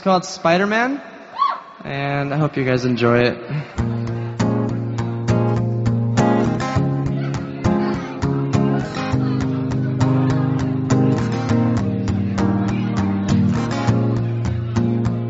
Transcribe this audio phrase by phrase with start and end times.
[0.00, 1.02] It's called Spider Man,
[1.84, 3.36] and I hope you guys enjoy it.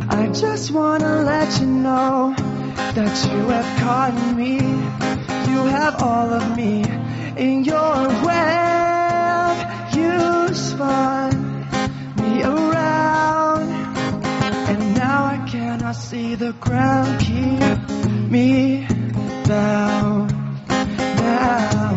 [0.08, 2.32] I just wanna let you know
[2.94, 4.58] that you have caught me.
[5.50, 6.84] You have all of me
[7.36, 9.56] in your web.
[9.96, 11.19] You spun
[16.34, 17.20] the ground.
[17.20, 17.90] Keep
[18.30, 18.86] me
[19.44, 20.28] down
[21.16, 21.94] now,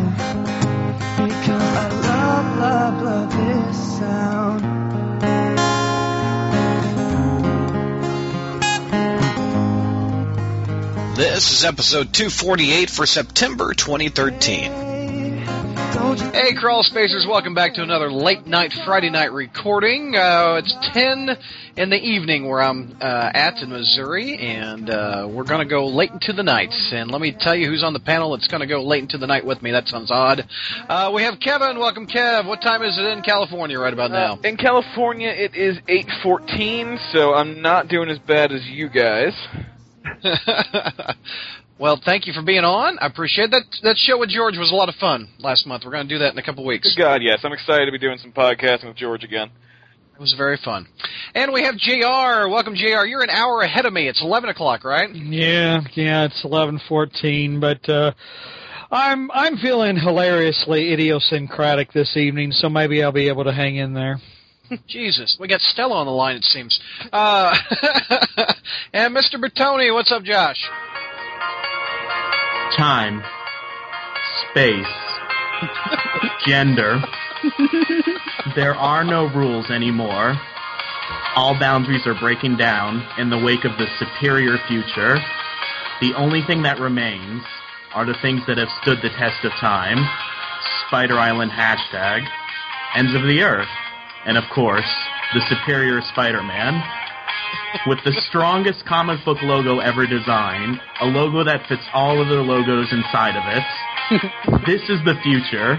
[1.17, 4.63] because I love, love, love this sound.
[11.15, 14.92] This is episode 248 for September 2013.
[16.13, 20.16] Hey, Crawl Spacers, welcome back to another late night Friday night recording.
[20.16, 21.30] Uh, it's 10
[21.76, 25.88] in the evening where I'm uh, at in Missouri, and uh, we're going to go
[25.88, 26.70] late into the night.
[26.92, 29.17] And let me tell you who's on the panel that's going to go late into
[29.17, 29.72] the night with me.
[29.72, 30.47] That sounds odd.
[30.88, 31.80] Uh, we have Kevin.
[31.80, 32.45] Welcome, Kev.
[32.48, 34.33] What time is it in California right about now?
[34.33, 39.33] Uh, in California, it is 8:14, so I'm not doing as bad as you guys.
[41.84, 42.98] well, thank you for being on.
[43.00, 43.64] I appreciate that.
[43.84, 45.84] That show with George was a lot of fun last month.
[45.84, 46.95] We're going to do that in a couple weeks.
[46.95, 49.50] Good God, yes, I'm excited to be doing some podcasting with George again.
[50.16, 50.88] It was very fun.
[51.36, 52.48] And we have JR.
[52.48, 53.04] Welcome, JR.
[53.04, 54.08] You're an hour ahead of me.
[54.08, 55.14] It's 11 o'clock, right?
[55.14, 58.14] Yeah, yeah, it's eleven fourteen, but uh
[58.89, 63.94] I'm I'm feeling hilariously idiosyncratic this evening, so maybe I'll be able to hang in
[63.94, 64.22] there.
[64.88, 66.80] Jesus, we got Stella on the line, it seems.
[67.11, 67.54] Uh,
[68.94, 69.36] and Mr.
[69.36, 70.70] Bertoni, what's up, Josh?
[72.77, 73.23] Time,
[74.49, 74.85] space,
[76.45, 77.02] gender.
[78.55, 80.35] there are no rules anymore.
[81.35, 85.17] All boundaries are breaking down in the wake of the superior future.
[86.02, 87.43] The only thing that remains
[87.93, 89.97] are the things that have stood the test of time.
[90.87, 92.25] Spider Island hashtag,
[92.95, 93.69] ends of the earth,
[94.25, 94.89] and of course,
[95.33, 96.81] the superior Spider-Man
[97.88, 102.42] with the strongest comic book logo ever designed, a logo that fits all of the
[102.42, 103.64] logos inside of it.
[104.66, 105.78] this is the future,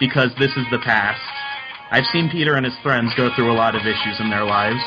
[0.00, 1.20] because this is the past.
[1.90, 4.80] I've seen Peter and his friends go through a lot of issues in their lives.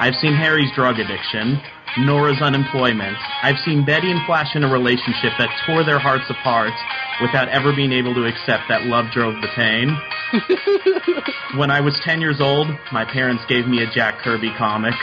[0.00, 1.60] I've seen Harry's drug addiction,
[1.98, 3.16] Norah's unemployment.
[3.42, 6.72] I've seen Betty and Flash in a relationship that tore their hearts apart
[7.20, 9.96] without ever being able to accept that love drove the pain.
[11.58, 14.94] when I was 10 years old, my parents gave me a Jack Kirby comic.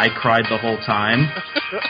[0.00, 1.30] I cried the whole time.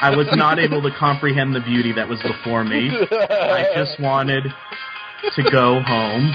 [0.01, 2.91] I was not able to comprehend the beauty that was before me.
[2.91, 4.43] I just wanted
[5.37, 6.35] to go home.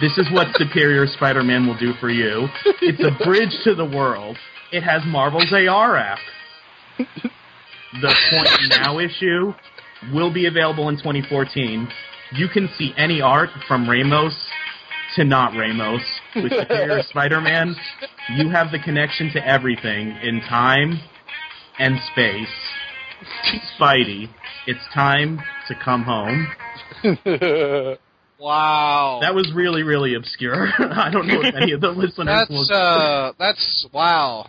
[0.00, 2.48] This is what Superior Spider-Man will do for you.
[2.80, 4.38] It's a bridge to the world.
[4.72, 6.18] It has Marvel's AR app.
[6.96, 9.52] The Point Now issue
[10.14, 11.88] will be available in 2014.
[12.32, 14.34] You can see any art from Ramos
[15.16, 16.00] to not Ramos.
[16.36, 17.76] With Superior Spider-Man,
[18.30, 21.00] you have the connection to everything in time
[21.78, 22.48] and space.
[23.78, 24.28] Spidey,
[24.66, 26.48] it's time to come home.
[28.38, 29.20] Wow.
[29.22, 30.66] That was really, really obscure.
[30.80, 32.66] I don't know if any of the listeners will.
[32.66, 34.48] That's uh, that's wow.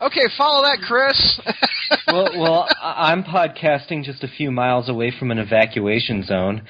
[0.00, 1.38] okay, follow that, Chris.
[2.06, 6.62] well, well, I- I'm podcasting just a few miles away from an evacuation zone.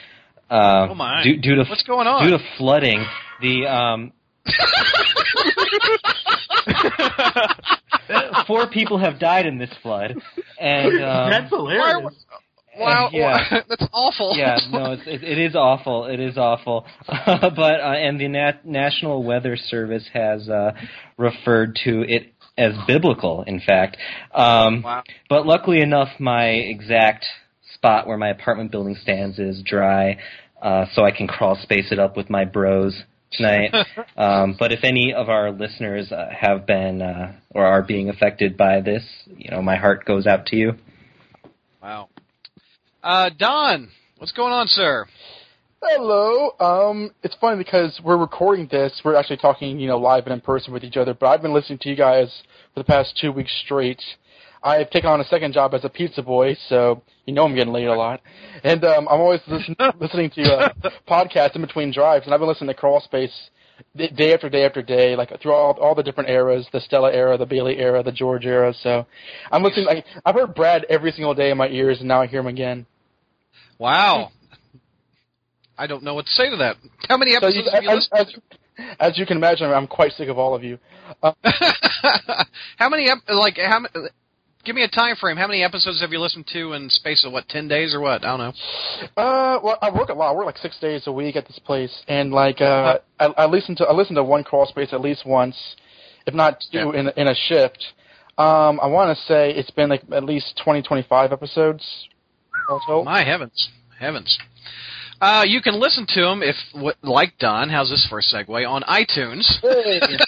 [0.51, 1.23] Uh, Oh, my.
[1.23, 2.25] Due, due to What's going on?
[2.25, 3.05] Due to flooding,
[3.41, 4.13] the um,
[8.47, 10.15] four people have died in this flood,
[10.61, 12.15] and um, That's hilarious.
[12.79, 13.61] wow, yeah.
[13.69, 14.35] that's awful.
[14.37, 16.07] yeah, no, it's, it, it is awful.
[16.07, 16.87] It is awful.
[17.07, 20.73] but uh, and the Nat- National Weather Service has uh,
[21.17, 23.43] referred to it as biblical.
[23.47, 23.97] In fact,
[24.35, 25.03] um, Wow.
[25.29, 27.25] but luckily enough, my exact
[27.75, 30.17] spot where my apartment building stands is dry,
[30.63, 33.75] uh, so I can crawl space it up with my bros tonight.
[34.17, 38.57] um, but if any of our listeners uh, have been uh, or are being affected
[38.57, 39.03] by this,
[39.37, 40.73] you know, my heart goes out to you.
[41.83, 42.09] Wow.
[43.03, 43.89] Uh, Don,
[44.19, 45.07] what's going on, sir?
[45.83, 46.51] Hello.
[46.59, 49.01] Um, it's funny because we're recording this.
[49.05, 51.15] We're actually talking, you know, live and in person with each other.
[51.15, 52.33] But I've been listening to you guys
[52.75, 54.03] for the past two weeks straight.
[54.63, 57.73] I've taken on a second job as a pizza boy, so you know I'm getting
[57.73, 58.21] late a lot.
[58.65, 60.73] And um, I'm always listen, listening to uh,
[61.09, 63.51] podcasts in between drives, and I've been listening to Crawl Space
[63.95, 67.37] day after day after day, like through all, all the different eras, the Stella era,
[67.37, 68.73] the Bailey era, the George era.
[68.83, 69.07] So
[69.51, 69.87] I'm listening.
[69.87, 72.47] Like I've heard Brad every single day in my ears, and now I hear him
[72.47, 72.87] again.
[73.79, 74.31] Wow.
[75.79, 76.77] I don't know what to say to that.
[77.09, 79.03] How many So episodes you, have you as, listened as, to?
[79.03, 80.79] As you can imagine, I'm quite sick of all of you.
[81.23, 81.33] Uh,
[82.77, 84.09] how many like how many?
[84.67, 85.37] Give me a time frame.
[85.37, 88.25] How many episodes have you listened to in space of what ten days or what?
[88.25, 88.53] I don't know.
[89.17, 90.33] Uh, well, I work a lot.
[90.33, 93.47] I work like six days a week at this place, and like uh, I, I
[93.47, 95.57] listen to I listen to one crawl space at least once,
[96.27, 97.79] if not two in in a shift.
[98.39, 102.09] Um, I want to say it's been like at least twenty twenty five episodes.
[102.69, 103.05] Also.
[103.05, 103.69] My heavens,
[104.01, 104.37] heavens.
[105.21, 107.71] Uh, you can listen to them if, what, like Don.
[107.71, 109.47] How's this for a segue on iTunes?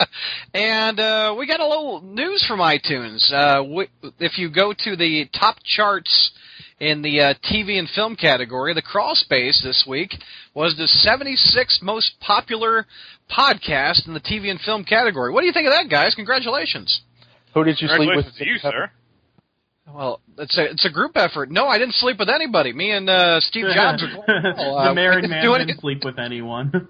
[0.00, 0.06] Hey.
[0.54, 3.32] and uh, we got a little news from iTunes.
[3.32, 3.88] Uh, we,
[4.18, 6.32] if you go to the top charts
[6.80, 10.14] in the uh, TV and film category, the Crawl Space this week
[10.54, 12.86] was the 76th most popular
[13.30, 15.32] podcast in the TV and film category.
[15.32, 16.14] What do you think of that, guys?
[16.14, 17.02] Congratulations.
[17.54, 18.26] Who did you sleep with?
[18.36, 18.90] To you, sir.
[19.92, 21.50] Well, it's a it's a group effort.
[21.50, 22.72] No, I didn't sleep with anybody.
[22.72, 26.04] Me and uh, Steve Jobs are well, the uh, married we didn't man didn't sleep
[26.04, 26.88] with anyone.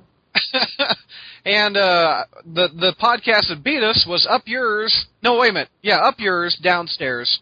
[1.45, 5.07] And uh, the the podcast that beat us was Up Yours.
[5.23, 5.69] No, wait a minute.
[5.83, 7.39] Yeah, Up Yours downstairs.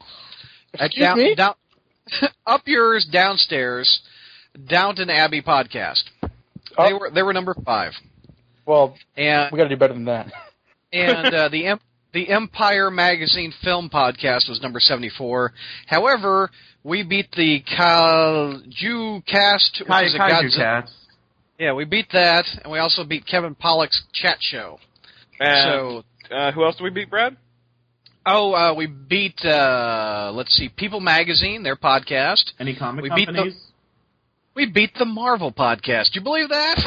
[0.74, 1.34] At Excuse down, me?
[1.34, 1.54] Down,
[2.46, 4.00] up Yours downstairs.
[4.68, 6.02] Downton Abbey podcast.
[6.22, 6.28] They
[6.76, 6.98] Oh.
[6.98, 7.92] were they were number five.
[8.66, 10.30] Well, And we got to do better than that.
[10.92, 11.80] and uh, the em-
[12.12, 15.52] the Empire Magazine Film Podcast was number seventy four.
[15.86, 16.50] However,
[16.84, 20.92] we beat the Kaiju Cast, which Kai, is Kaiju Godzilla- cats.
[21.58, 24.78] Yeah, we beat that, and we also beat Kevin Pollak's Chat Show.
[25.40, 27.36] And so, uh, who else did we beat, Brad?
[28.26, 32.52] oh, uh, we beat uh, let's see, People Magazine, their podcast.
[32.60, 33.60] Any comic We beat the- companies?
[34.54, 36.12] We beat the Marvel podcast.
[36.12, 36.84] Do You believe that?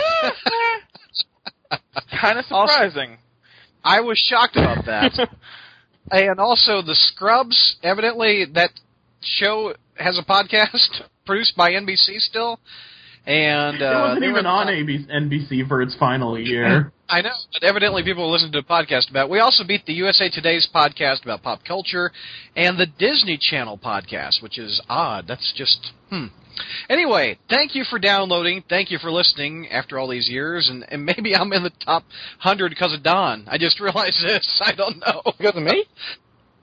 [2.22, 3.18] Kind of surprising.
[3.84, 5.30] I was shocked about that.
[6.12, 7.78] and also the Scrubs.
[7.82, 8.72] Evidently, that
[9.22, 12.60] show has a podcast produced by NBC still.
[13.26, 16.92] And uh, it wasn't even in on ABC, NBC for its final year.
[17.10, 19.26] I know, but evidently people listen to a podcast about.
[19.28, 19.32] it.
[19.32, 22.12] We also beat the USA Today's podcast about pop culture,
[22.56, 25.26] and the Disney Channel podcast, which is odd.
[25.28, 26.28] That's just hmm.
[26.90, 28.64] Anyway, thank you for downloading.
[28.68, 32.04] Thank you for listening after all these years, and, and maybe I'm in the top
[32.40, 33.46] hundred because of Don.
[33.48, 34.62] I just realized this.
[34.66, 35.22] I don't know.
[35.38, 35.86] Because of me?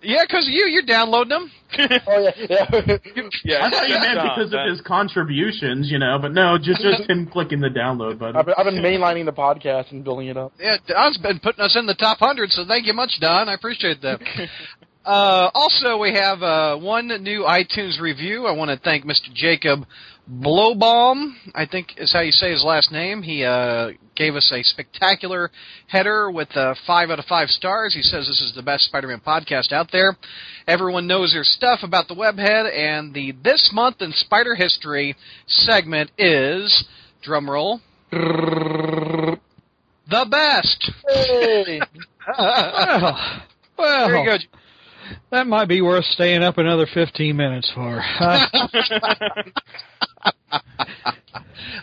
[0.02, 0.66] Yeah, because you.
[0.66, 1.50] You're downloading them.
[2.06, 2.96] Oh yeah, yeah.
[3.44, 6.56] yeah, I thought you meant Don, because that- of his contributions, you know, but no,
[6.56, 8.36] just just him clicking the download button.
[8.36, 10.52] I've been, I've been mainlining the podcast and building it up.
[10.58, 13.48] Yeah, Don's been putting us in the top hundred, so thank you much, Don.
[13.50, 14.20] I appreciate that.
[15.04, 18.46] uh, also, we have uh, one new iTunes review.
[18.46, 19.32] I want to thank Mr.
[19.34, 19.84] Jacob
[20.30, 21.32] Blowbaum.
[21.54, 23.22] I think is how you say his last name.
[23.22, 25.50] He uh, gave us a spectacular
[25.86, 27.94] header with uh, five out of five stars.
[27.94, 30.16] He says this is the best Spider-Man podcast out there.
[30.66, 35.16] Everyone knows their stuff about the webhead, and the this month in Spider history
[35.46, 36.84] segment is
[37.26, 37.80] drumroll.
[38.10, 39.38] The
[40.30, 40.92] best.
[41.08, 41.80] Hey!
[43.78, 44.44] Well, well, Very good.
[45.30, 48.02] That might be worth staying up another 15 minutes for.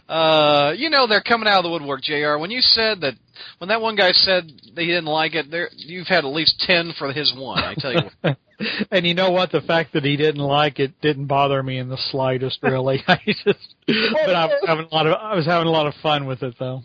[0.07, 2.37] Uh, you know they're coming out of the woodwork, Jr.
[2.37, 3.15] When you said that,
[3.57, 6.63] when that one guy said that he didn't like it, there you've had at least
[6.65, 7.63] ten for his one.
[7.63, 8.01] I tell you.
[8.21, 8.37] what.
[8.91, 9.51] and you know what?
[9.51, 13.03] The fact that he didn't like it didn't bother me in the slightest, really.
[13.07, 15.93] I just, but I was having a lot of I was having a lot of
[16.01, 16.83] fun with it, though.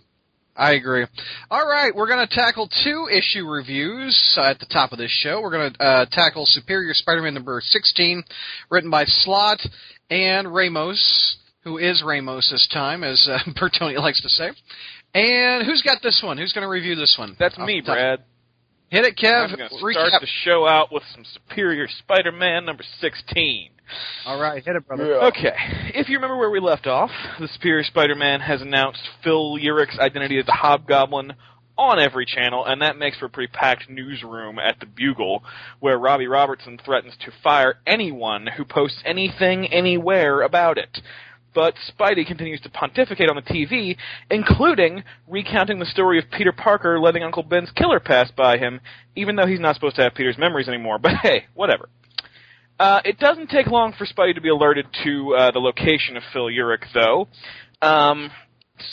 [0.56, 1.06] I agree.
[1.50, 5.10] All right, we're going to tackle two issue reviews uh, at the top of this
[5.10, 5.40] show.
[5.40, 8.22] We're going to uh, tackle Superior Spider-Man number 16,
[8.68, 9.60] written by Slott
[10.10, 14.50] and Ramos, who is Ramos this time, as uh, Bertoni likes to say.
[15.14, 16.36] And who's got this one?
[16.36, 17.36] Who's going to review this one?
[17.38, 17.80] That's Off me.
[17.80, 18.24] Brad.
[18.88, 19.50] Hit it, Kev.
[19.50, 23.70] I'm going to start the show out with some Superior Spider-Man number 16.
[24.26, 25.06] All right, hit it, brother.
[25.06, 25.28] Yeah.
[25.28, 25.54] Okay,
[25.94, 30.38] if you remember where we left off, the Superior Spider-Man has announced Phil Urich's identity
[30.38, 31.34] as the Hobgoblin
[31.76, 35.42] on every channel, and that makes for a pretty packed newsroom at the Bugle,
[35.80, 41.00] where Robbie Robertson threatens to fire anyone who posts anything anywhere about it.
[41.54, 43.96] But Spidey continues to pontificate on the TV,
[44.30, 48.80] including recounting the story of Peter Parker letting Uncle Ben's killer pass by him,
[49.16, 50.98] even though he's not supposed to have Peter's memories anymore.
[51.02, 51.88] But hey, whatever.
[52.80, 56.22] Uh, it doesn't take long for Spidey to be alerted to uh, the location of
[56.32, 57.28] Phil Urich, though.
[57.86, 58.30] Um,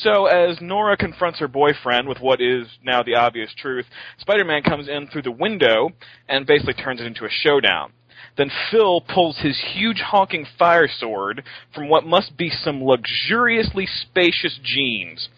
[0.03, 3.86] so as Norah confronts her boyfriend with what is now the obvious truth,
[4.20, 5.91] Spider-Man comes in through the window
[6.27, 7.94] and basically turns it into a showdown.
[8.36, 14.60] Then Phil pulls his huge honking fire sword from what must be some luxuriously spacious
[14.62, 15.29] jeans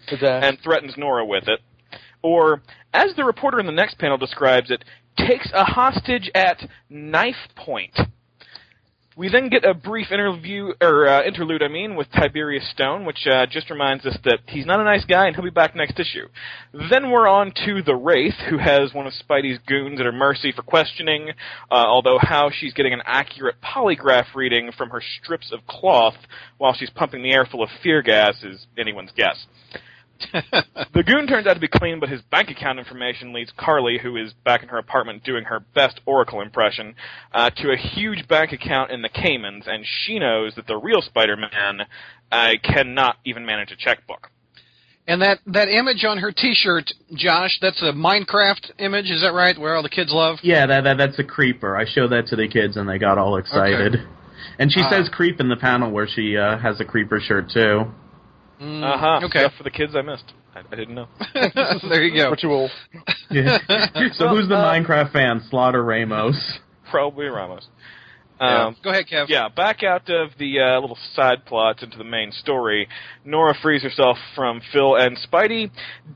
[0.42, 1.60] and threatens Norah with it.
[2.24, 2.64] Or,
[2.96, 4.84] as the reporter in the next panel describes it,
[5.16, 7.96] takes a hostage at knife point.
[9.20, 13.28] We then get a brief interview or uh, interlude, I mean, with Tiberius Stone, which
[13.30, 16.00] uh, just reminds us that he's not a nice guy and he'll be back next
[16.00, 16.30] issue.
[16.90, 20.54] Then we're on to the Wraith, who has one of Spidey's goons at her mercy
[20.54, 21.32] for questioning.
[21.70, 26.16] Uh, although how she's getting an accurate polygraph reading from her strips of cloth
[26.58, 29.48] while she's pumping the air full of fear gas is anyone's guess.
[30.94, 34.16] the goon turns out to be clean, but his bank account information leads Carlie, who
[34.18, 36.96] is back in her apartment doing her best Oracle impression,
[37.34, 41.02] uh, to a huge bank account in the Caymans, and she knows that the real
[41.02, 41.82] Spider-Man
[42.32, 44.30] uh, cannot even manage a checkbook.
[45.08, 49.58] And that that image on her T-shirt, Josh, that's a Minecraft image, is that right?
[49.58, 50.38] Where all the kids love.
[50.44, 51.76] Yeah, that, that that's a creeper.
[51.76, 53.96] I showed that to the kids and they got all excited.
[54.60, 54.90] And she Ah.
[54.92, 57.92] says creep in the panel where she uh, has a creeper shirt too.
[58.62, 59.26] Mm, Uh huh.
[59.26, 59.40] Okay.
[59.40, 60.26] Stuff for the kids I missed.
[60.56, 61.08] I, I didn't know.
[61.90, 62.32] there you go.
[62.32, 62.70] Which will.
[63.32, 63.60] Yeah.
[64.14, 65.42] so Well, who's the uh, Minecraft fan?
[65.52, 66.58] Slaughter Ramos.
[66.90, 67.68] Probably Ramos.
[68.42, 68.68] Yeah.
[68.68, 69.26] Um, Go ahead, Kev.
[69.28, 72.88] Yeah, back out of the uh, little side plots into the main story.
[73.26, 75.70] Norah frees herself from Phil, and Spidey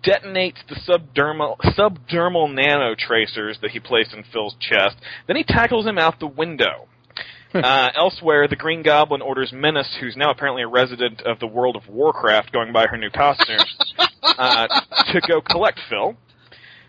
[0.03, 4.95] detonates the subdermal subdermal nano tracers that he placed in Phil's chest.
[5.27, 6.88] Then he tackles him out the window.
[7.63, 11.75] uh, elsewhere, the Green Goblin orders Menace, who's now apparently a resident of the world
[11.75, 13.60] of Warcraft, going by her new costume,
[14.24, 14.67] uh,
[15.12, 16.15] to go collect Phil.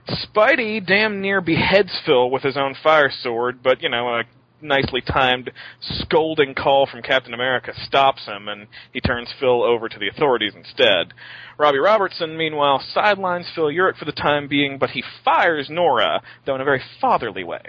[0.09, 4.23] Spidey damn near beheads Phil with his own fire sword, but you know, a
[4.65, 9.99] nicely timed scolding call from Captain America stops him, and he turns Phil over to
[9.99, 11.13] the authorities instead.
[11.59, 16.55] Robbie Robertson, meanwhile, sidelines Phil Urich for the time being, but he fires Norah, though
[16.55, 17.63] in a very fatherly way.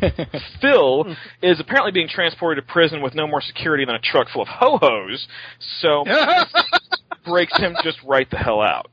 [0.60, 4.42] Phil is apparently being transported to prison with no more security than a truck full
[4.42, 5.26] of ho-hos,
[5.80, 6.04] so
[7.24, 8.90] breaks him just right the hell out.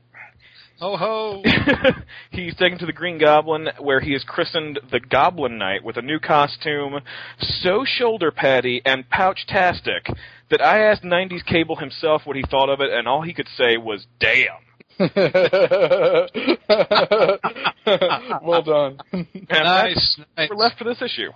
[0.78, 1.42] Ho ho.
[2.30, 6.02] He's taken to the Green Goblin, where he is christened the Goblin Knight with a
[6.02, 7.00] new costume,
[7.38, 10.06] so shoulder paddy and pouch-tastic
[10.50, 13.48] that I asked 90s Cable himself what he thought of it, and all he could
[13.56, 14.65] say was, damn.
[18.42, 18.98] well done.
[19.12, 20.18] And nice.
[20.36, 20.50] nice.
[20.50, 21.30] we're left for this issue.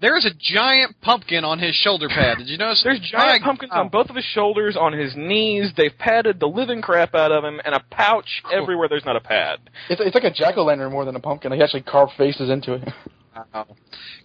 [0.00, 2.38] There's a giant pumpkin on his shoulder pad.
[2.38, 2.80] Did you notice?
[2.82, 3.80] There's giant My pumpkins God.
[3.80, 5.72] on both of his shoulders, on his knees.
[5.76, 9.20] They've padded the living crap out of him, and a pouch everywhere there's not a
[9.20, 9.58] pad.
[9.90, 11.52] It's, it's like a jack o' lantern more than a pumpkin.
[11.52, 12.88] He actually carved faces into it.
[13.34, 13.66] Wow.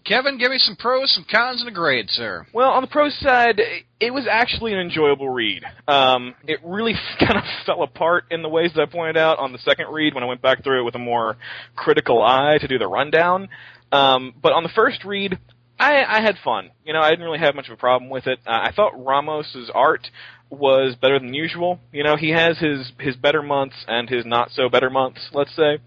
[0.04, 2.46] Kevin, give me some pros, some cons, and a grade, sir.
[2.54, 3.62] Well, on the pro side,
[4.00, 5.64] it was actually an enjoyable read.
[5.88, 9.52] Um, it really kind of fell apart in the ways that I pointed out on
[9.52, 11.38] the second read when I went back through it with a more
[11.76, 13.50] critical eye to do the rundown.
[13.92, 15.38] Um, but on the first read,
[15.80, 16.72] I, I had fun.
[16.84, 18.40] You know, I didn't really have much of a problem with it.
[18.46, 20.10] Uh, I thought Ramos's art
[20.50, 21.80] was better than usual.
[21.92, 25.56] You know, he has his his better months and his not so better months, let's
[25.56, 25.80] say.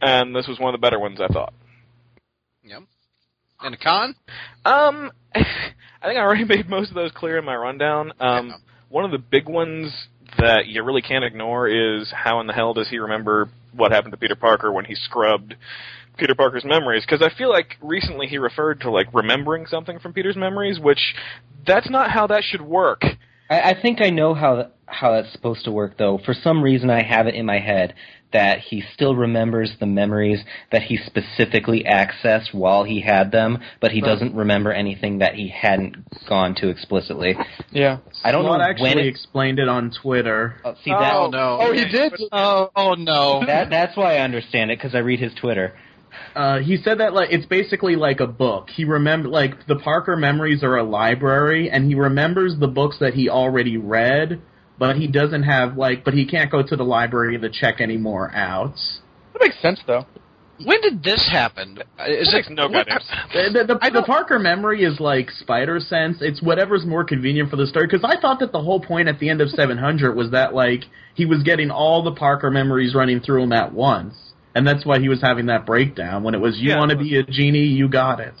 [0.00, 1.54] And this was one of the better ones, I thought.
[2.64, 2.82] Yep.
[3.60, 4.14] And a con?
[4.64, 8.12] Um, I think I already made most of those clear in my rundown.
[8.20, 8.56] Um, Yeah.
[8.88, 9.92] one of the big ones
[10.38, 14.12] that you really can't ignore is how in the hell does he remember what happened
[14.12, 15.54] to Peter Parker when he scrubbed
[16.16, 17.04] Peter Parker's memories?
[17.06, 21.14] Because I feel like recently he referred to like remembering something from Peter's memories, which
[21.66, 23.02] that's not how that should work.
[23.50, 26.18] I, I think I know how how that's supposed to work, though.
[26.24, 27.94] For some reason, I have it in my head
[28.32, 33.92] that he still remembers the memories that he specifically accessed while he had them, but
[33.92, 34.08] he Right.
[34.08, 35.96] doesn't remember anything that he hadn't
[36.28, 37.36] gone to explicitly.
[37.70, 37.98] Yeah.
[38.24, 39.06] I don't Slott know actually when it.
[39.06, 40.56] explained it on Twitter.
[40.64, 41.14] Oh, see that?
[41.14, 41.58] Oh, no.
[41.60, 42.12] Oh, he did.
[42.32, 43.44] Oh, oh no.
[43.46, 45.74] That that's why I understand it because I read his Twitter.
[46.36, 48.68] Uh, he said that like it's basically like a book.
[48.70, 53.14] He remember like the Parker memories are a library, and he remembers the books that
[53.14, 54.40] he already read,
[54.82, 57.96] but he doesn't have like, but he can't go to the library to check any
[57.96, 58.74] more out.
[59.32, 60.04] That makes sense, though.
[60.64, 61.78] when did this happen?
[61.78, 63.52] Is That it makes no what- goddamn sense.
[63.54, 66.16] The, the, I the Parker memory is like spider sense.
[66.20, 67.86] It's whatever's more convenient for the story.
[67.86, 70.82] Because I thought that the whole point at the end of 700 was that like
[71.14, 74.14] he was getting all the Parker memories running through him at once,
[74.56, 76.78] and that's why he was having that breakdown when it was you Yeah.
[76.78, 78.34] want to be a genie, you got it.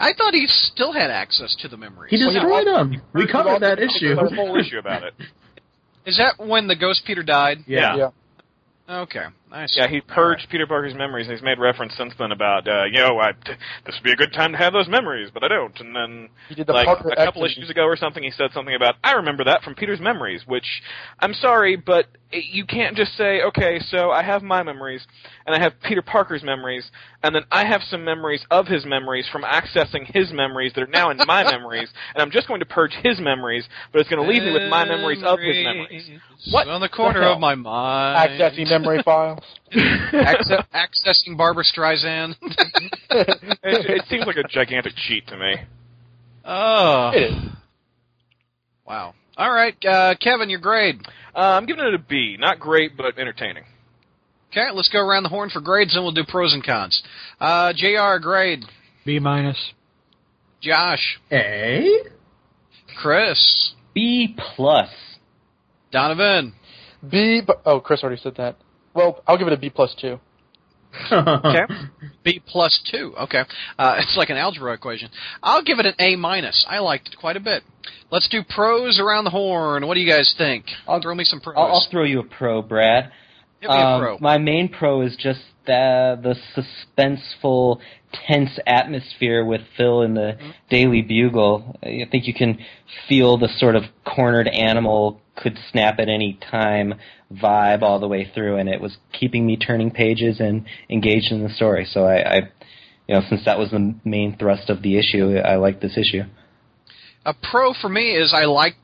[0.00, 2.10] I thought he still had access to the memories.
[2.10, 3.02] He destroyed them.
[3.14, 4.14] We covered that issue.
[4.14, 5.14] There's a whole issue about it.
[6.06, 7.58] Is that when the Ghost Peter died?
[7.66, 7.96] Yeah.
[7.96, 8.10] Yeah.
[8.90, 9.72] Okay, nice.
[9.76, 12.98] Yeah, he purged Peter Parker's memories, and he's made reference since then about, uh, you
[12.98, 13.30] know, I,
[13.86, 15.78] this would be a good time to have those memories, but I don't.
[15.78, 18.32] And then, He did the like Parker a couple X issues ago or something, he
[18.32, 20.66] said something about, I remember that from Peter's memories, which,
[21.20, 25.06] I'm sorry, but you can't just say, okay, so I have my memories,
[25.46, 26.90] and I have Peter Parker's memories,
[27.22, 30.86] and then I have some memories of his memories from accessing his memories that are
[30.86, 34.22] now in my memories, and I'm just going to purge his memories, but it's going
[34.22, 36.10] to leave me with my memories of his memories.
[36.50, 38.40] What on the corner the of my mind?
[38.40, 39.40] Accessing memory files.
[39.72, 42.36] Acce- accessing Barbra Streisand.
[42.40, 45.56] it, it seems like a gigantic cheat to me.
[46.44, 47.10] Oh.
[47.14, 47.34] It is.
[48.86, 49.14] Wow.
[49.36, 51.00] All right, uh, Kevin, your grade.
[51.34, 52.36] Uh, I'm giving it a B.
[52.38, 53.64] Not great, but entertaining.
[54.50, 57.02] Okay, let's go around the horn for grades, and we'll do pros and cons.
[57.40, 58.18] Uh, Jr.
[58.20, 58.64] grade.
[59.06, 59.56] B minus.
[60.60, 61.20] Josh.
[61.30, 61.86] A.
[63.00, 63.72] Chris.
[63.94, 64.88] B plus.
[65.92, 66.52] Donovan.
[67.08, 67.40] B.
[67.46, 68.56] But, oh, Chris already said that.
[68.92, 70.18] Well, I'll give it a B plus two.
[71.12, 71.72] Okay.
[72.24, 73.14] B plus two.
[73.16, 73.42] Okay.
[73.78, 75.08] Uh, it's like an algebra equation.
[75.42, 76.66] I'll give it an A minus.
[76.68, 77.62] I liked it quite a bit.
[78.10, 79.86] Let's do pros around the horn.
[79.86, 80.64] What do you guys think?
[80.88, 81.54] I'll- throw me some pros.
[81.56, 83.12] I'll, I'll throw you a pro, Brad.
[83.60, 84.18] Give me a Um.
[84.20, 86.36] My main pro is just the the
[86.98, 87.80] suspenseful,
[88.26, 90.50] tense atmosphere with Phil in the Mm-hmm.
[90.70, 91.76] Daily Bugle.
[91.82, 92.58] I think you can
[93.08, 96.94] feel the sort of cornered animal could snap at any time
[97.32, 101.42] vibe all the way through, and it was keeping me turning pages and engaged in
[101.42, 101.86] the story.
[101.90, 102.36] So I, I
[103.06, 106.22] you know, since that was the main thrust of the issue, I like this issue.
[107.24, 108.74] A pro for me is I like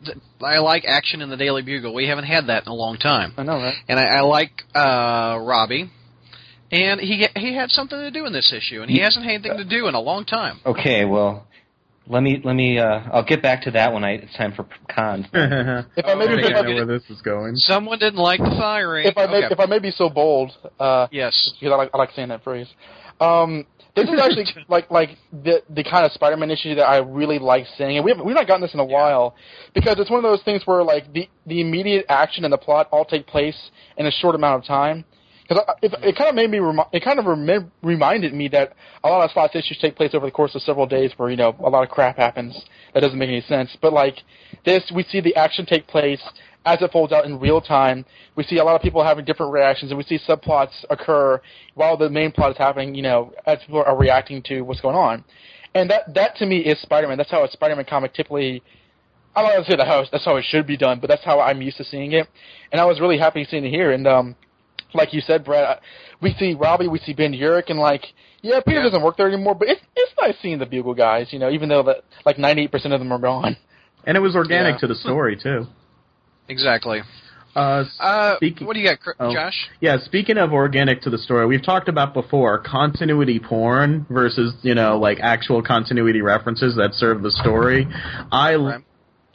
[0.42, 1.94] I like action in the Daily Bugle.
[1.94, 3.74] We haven't had that in a long time, I know, right?
[3.88, 5.90] and I, I like uh, Robbie.
[6.72, 9.56] And he he had something to do in this issue, and he hasn't had anything
[9.58, 10.58] to do in a long time.
[10.66, 11.46] Okay, well,
[12.08, 12.80] let me let me.
[12.80, 15.26] Uh, I'll get back to that when I, it's time for cons.
[15.32, 15.38] I
[15.96, 17.54] If I may, think if I I, know where this is going.
[17.54, 19.06] Someone didn't like the firing.
[19.06, 19.48] if I may, Okay.
[19.52, 20.50] if I may be so bold,
[20.80, 21.52] uh, yes.
[21.60, 22.66] because I like I like saying that phrase.
[23.20, 23.64] Um,
[23.96, 27.66] this is actually like like the the kind of Spider-Man issue that I really like
[27.76, 29.34] seeing, and we haven't we've not gotten this in a while
[29.74, 32.88] because it's one of those things where like the the immediate action and the plot
[32.92, 35.04] all take place in a short amount of time.
[35.48, 38.74] Because it, it kind of made me remi- it kind of remem- reminded me that
[39.04, 41.36] a lot of Slott's issues take place over the course of several days, where you
[41.36, 42.60] know a lot of crap happens
[42.92, 43.76] that doesn't make any sense.
[43.80, 44.16] But like
[44.64, 46.20] this, we see the action take place
[46.66, 48.04] as it folds out in real time.
[48.34, 51.40] We see a lot of people having different reactions, and we see subplots occur
[51.74, 52.94] while the main plot is happening.
[52.94, 55.24] You know, as people are reacting to what's going on,
[55.74, 57.16] and that that to me is Spider-Man.
[57.16, 58.62] That's how a Spider-Man comic typically.
[59.34, 61.24] I don't want to say that how that's how it should be done, but that's
[61.24, 62.26] how I'm used to seeing it,
[62.72, 63.92] and I was really happy seeing it here.
[63.92, 64.34] And um,
[64.94, 65.78] like you said, Brad,
[66.20, 68.02] we see Robbie, we see Ben Urich, and like,
[68.42, 68.84] yeah, Peter Yeah.
[68.84, 71.32] doesn't work there anymore, but it's it's nice seeing the Bugle guys.
[71.32, 73.56] You know, even though that like 98% of them are gone.
[74.04, 74.78] And it was organic Yeah.
[74.80, 75.66] to the story too.
[76.48, 77.00] Exactly.
[77.54, 79.32] Uh, Uh, what do you got, Cr- Oh.
[79.32, 79.68] Josh?
[79.80, 84.74] yeah, speaking of organic to the story, we've talked about before continuity porn versus you
[84.74, 87.88] know like actual continuity references that serve the story.
[88.30, 88.84] I Right.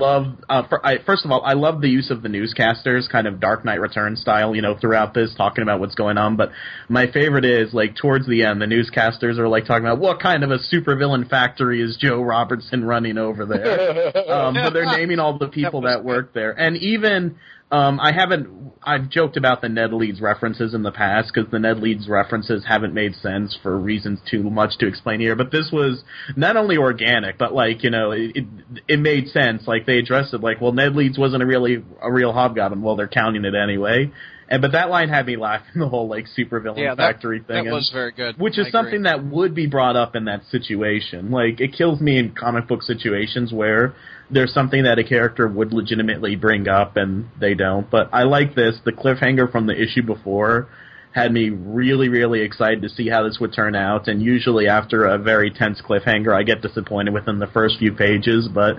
[0.01, 3.27] Love uh, for, I, first of all, I love the use of the newscasters, kind
[3.27, 6.35] of Dark Knight Return style, you know, throughout this, talking about what's going on.
[6.35, 6.51] But
[6.89, 10.43] my favorite is like towards the end, the newscasters are like talking about what kind
[10.43, 14.07] of a supervillain factory is Joe Robertson running over there.
[14.29, 17.37] um, but they're naming all the people was that, work there, and even
[17.71, 18.61] um, I haven't.
[18.83, 22.65] I've joked about the Ned Leeds references in the past because the Ned Leeds references
[22.67, 25.35] haven't made sense for reasons too much to explain here.
[25.35, 26.03] But this was
[26.35, 28.45] not only organic, but like you know, it it,
[28.87, 29.67] it made sense.
[29.67, 32.81] Like they addressed it, like, well, Ned Leeds wasn't a really a real hobgoblin.
[32.81, 34.11] Well, they're counting it anyway.
[34.51, 37.47] And but that line had me laughing the whole like supervillain Yeah, that, factory thing.
[37.47, 38.37] that and- was very good.
[38.37, 38.71] which I is agree.
[38.71, 41.31] something that would be brought up in that situation.
[41.31, 43.95] Like it kills me in comic book situations where
[44.29, 47.89] there's something that a character would legitimately bring up and they don't.
[47.89, 48.77] But I like this.
[48.83, 50.67] The cliffhanger from the issue before
[51.13, 54.09] had me really, really excited to see how this would turn out.
[54.09, 58.49] And usually after a very tense cliffhanger, I get disappointed within the first few pages.
[58.53, 58.77] But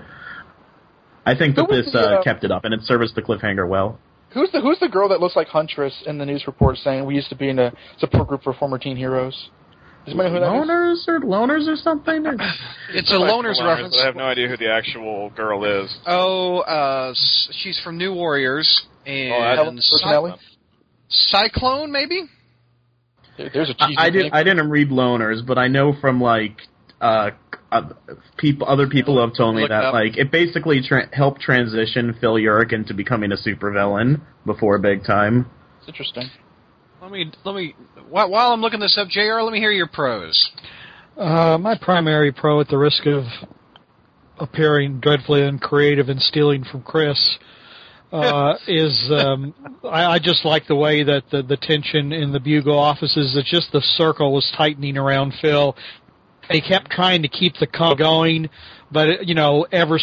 [1.25, 3.99] I think that this uh, kept it up and it serviced the cliffhanger well.
[4.33, 7.15] Who's the Who's the girl that looks like Huntress in the news report saying we
[7.15, 9.49] used to be in a support group for former teen heroes?
[10.05, 11.07] Does anybody know who that is?
[11.07, 12.25] Loners or loners or something?
[12.93, 13.99] It's a loner's But reference.
[14.01, 15.95] I have no idea who the actual girl is.
[16.05, 17.13] Oh, uh,
[17.51, 20.37] she's from New Warriors and Helen Personelli?
[21.09, 22.23] Cyclone, maybe.
[23.37, 24.13] There- There's a I, cheesy I name.
[24.23, 24.31] did.
[24.33, 26.57] I didn't read loners, but I know from like
[27.01, 27.31] uh,
[27.73, 29.93] uh people, other people have told me Look that up.
[29.93, 35.49] like it basically tra- helped transition Phil Urich into becoming a supervillain before big time.
[35.79, 36.29] It's interesting.
[37.01, 37.75] Let me let me
[38.09, 39.41] while, while I'm looking this up, Jr.
[39.41, 40.51] Let me hear your pros.
[41.17, 43.23] Uh, my primary pro, at the risk of
[44.39, 47.37] appearing dreadfully uncreative and stealing from Chris,
[48.11, 52.39] uh, is um, I, I just like the way that the, the tension in the
[52.39, 55.75] Bugle offices, that just the circle was tightening around Phil.
[56.49, 58.49] He kept trying to keep the con going,
[58.91, 59.99] but you know, ever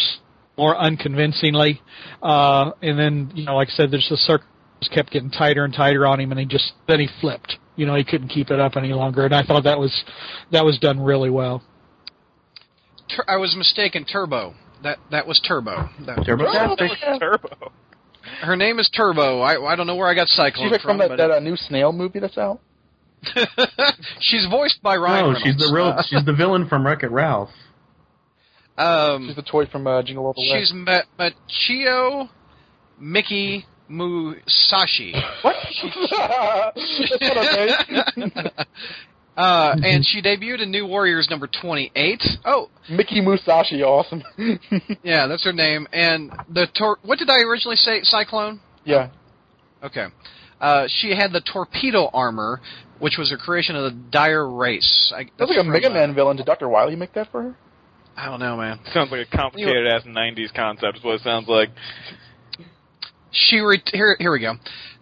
[0.57, 1.81] more unconvincingly.
[2.21, 4.47] Uh, and then, you know, like I said, there's the circle
[4.81, 7.57] just kept getting tighter and tighter on him, and he just then he flipped.
[7.75, 10.03] You know, he couldn't keep it up any longer, and I thought that was
[10.51, 11.63] that was done really well.
[13.15, 14.05] Tur- I was mistaken.
[14.05, 14.55] Turbo.
[14.83, 15.89] That that was Turbo.
[16.05, 17.19] That, Turbotastic.
[17.19, 17.71] Turbo.
[18.41, 19.41] her name is Turbo.
[19.41, 21.39] I I don't know where I got Cyclone She's like from that, but that uh,
[21.39, 22.59] new snail movie that's out.
[24.19, 25.33] she's voiced by Ryan.
[25.33, 25.95] No, she's the real.
[26.07, 27.49] She's the villain from Wreck It Ralph.
[28.77, 30.59] Um, She's the toy from uh, Jingle All the Way.
[30.59, 32.29] she's Ma- Michiko
[32.99, 35.13] Mickey Musashi.
[35.41, 35.55] what?
[37.19, 38.67] That's not.
[39.37, 42.21] Uh, and she debuted in New Warriors number 28.
[42.43, 44.21] Oh, Mickey Musashi, awesome.
[45.03, 45.87] yeah, that's her name.
[45.93, 48.01] And the tor- what did I originally say?
[48.03, 48.59] Cyclone.
[48.83, 49.09] yeah.
[49.81, 50.07] Okay.
[50.61, 52.61] Uh, she had the torpedo armor,
[52.99, 55.11] which was a creation of the Dire Wraiths.
[55.13, 56.37] I, That's that's like a from, Mega uh, Man villain.
[56.37, 56.69] Did Dr.
[56.69, 57.55] Wily make that for her?
[58.15, 58.79] I don't know, man.
[58.93, 60.99] Sounds like a complicated ass '90s concept.
[60.99, 61.69] Is what it sounds like.
[63.31, 64.53] She re- here here we go.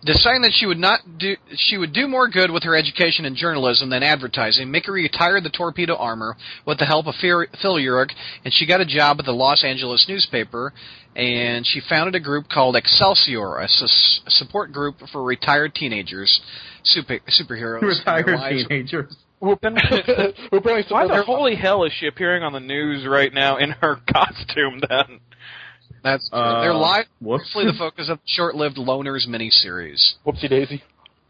[0.05, 3.35] Deciding that she would not do she would do more good with her education in
[3.35, 8.11] journalism than advertising, Mickey retired the torpedo armor with the help of Phil Phil Urich,
[8.45, 10.73] and she got a job at the Los Angeles newspaper.
[11.15, 16.39] And she founded a group called Excelsior, a, sus- a support group for retired teenagers,
[16.83, 17.81] super, superheroes.
[17.81, 19.15] and their Retired lives- teenagers.
[19.41, 20.01] Who apparently
[20.51, 23.71] who apparently Why the holy hell is she appearing on the news right now in
[23.71, 24.81] her costume?
[24.87, 25.19] Then
[26.03, 26.39] That's true.
[26.39, 27.51] Uh, Their live whoops.
[27.53, 30.13] the focus of the short-lived Loners miniseries.
[30.25, 30.83] Whoopsie Daisy.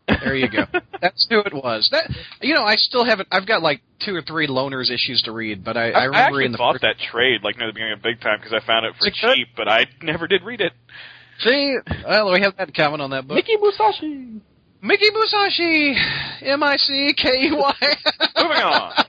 [0.08, 0.66] There you go.
[1.02, 1.88] That's who it was.
[1.92, 2.10] That
[2.42, 3.28] you know, I still haven't.
[3.32, 6.18] I've got like two or three Loners issues to read, but I, I I, remember
[6.18, 8.54] actually in the bought first, that trade like near the beginning of Big Time because
[8.54, 9.36] I found it for Is it good?
[9.36, 10.74] cheap, but I never did read it.
[11.46, 11.78] See,
[12.08, 13.36] well, we have that comment on that book.
[13.36, 14.42] Mickey Musashi.
[14.82, 15.96] Mickey Musashi,
[16.42, 17.74] M I C K E Y.
[18.38, 19.06] Moving on.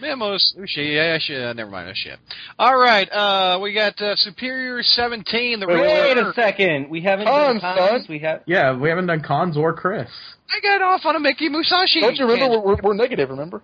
[0.00, 0.54] Memos.
[0.58, 0.86] Oh, shit.
[0.92, 1.56] Yeah, shit.
[1.56, 1.88] Never mind.
[1.88, 2.18] Oh, shit.
[2.58, 3.08] All right.
[3.10, 5.60] Uh, we got uh, Superior 17.
[5.60, 6.26] The Wait, Wait Return.
[6.26, 6.90] a second.
[6.90, 8.02] We haven't Cons, done cons.
[8.02, 8.06] son.
[8.08, 8.42] We have.
[8.46, 10.08] Yeah, we haven't done cons or Chris.
[10.50, 12.00] I got off on a Mickey Musashi.
[12.00, 12.58] Don't you remember?
[12.60, 13.30] We're, we're, we're negative.
[13.30, 13.62] Remember?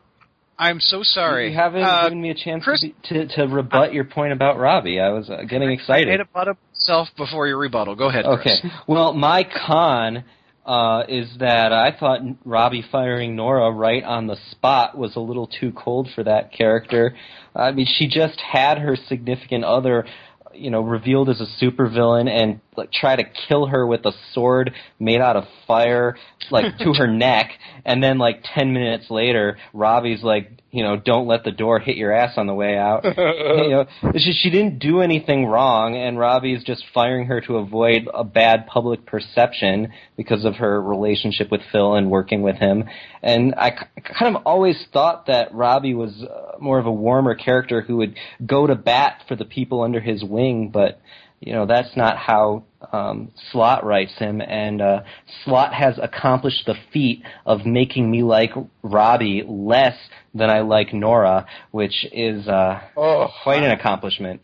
[0.59, 1.51] I'm so sorry.
[1.51, 4.33] You haven't Uh, given me a chance Chris- to, be, to to rebut your point
[4.33, 4.99] about Robbie.
[5.01, 6.09] I was uh, getting I excited.
[6.09, 7.95] made a butt of myself before your rebuttal.
[7.95, 8.61] Go ahead, Chris.
[8.65, 8.75] Okay.
[8.89, 10.25] Well, my con
[10.67, 15.47] uh, is that I thought Robbie firing Norah right on the spot was a little
[15.47, 17.17] too cold for that character.
[17.55, 20.07] I mean, she just had her significant other,
[20.53, 24.73] you know, revealed as a supervillain and like try to kill her with a sword
[24.99, 26.17] made out of fire,
[26.51, 27.51] like to her neck,
[27.85, 31.97] and then like ten minutes later, Robbie's like, you know, don't let the door hit
[31.97, 33.03] your ass on the way out.
[33.05, 38.09] you know, she, she didn't do anything wrong, and Robbie's just firing her to avoid
[38.13, 42.85] a bad public perception because of her relationship with Phil and working with him.
[43.23, 47.35] And I k- kind of always thought that Robbie was uh, more of a warmer
[47.35, 51.01] character who would go to bat for the people under his wing, but
[51.41, 55.01] you know that's not how um, Slott writes him, and uh,
[55.45, 58.51] Slott has accomplished the feat of making me like
[58.83, 59.97] Robbie less
[60.35, 64.41] than I like Norah, which is uh, Oh, quite an accomplishment.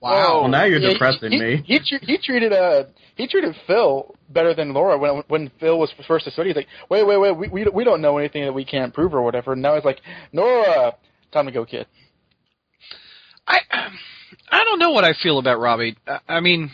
[0.00, 0.42] Wow.
[0.42, 1.62] Well, now you're Yeah, depressing he, me.
[1.64, 2.84] He, he, he treated uh
[3.16, 6.50] he treated Phil better than Laura when when Phil was first to study.
[6.50, 9.14] He's like, wait, wait, wait, we we we don't know anything that we can't prove
[9.14, 9.54] or whatever.
[9.54, 10.92] And now he's like, Norah,
[11.32, 11.86] time to go, kid.
[13.46, 13.58] I
[14.50, 15.96] I don't know what I feel about Robbie.
[16.06, 16.70] I, I mean,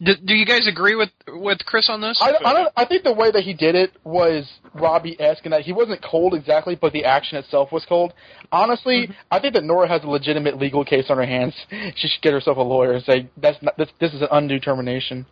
[0.00, 2.18] do, do you guys agree with with Chris on this?
[2.20, 2.72] I, I don't.
[2.76, 6.34] I think the way that he did it was Robbie-esque, in that he wasn't cold
[6.34, 8.12] exactly, but the action itself was cold.
[8.52, 9.12] Honestly, mm-hmm.
[9.30, 11.54] I think that Norah has a legitimate legal case on her hands.
[11.96, 13.88] She should get herself a lawyer and say that's not, this.
[13.98, 15.24] This is an undue termination.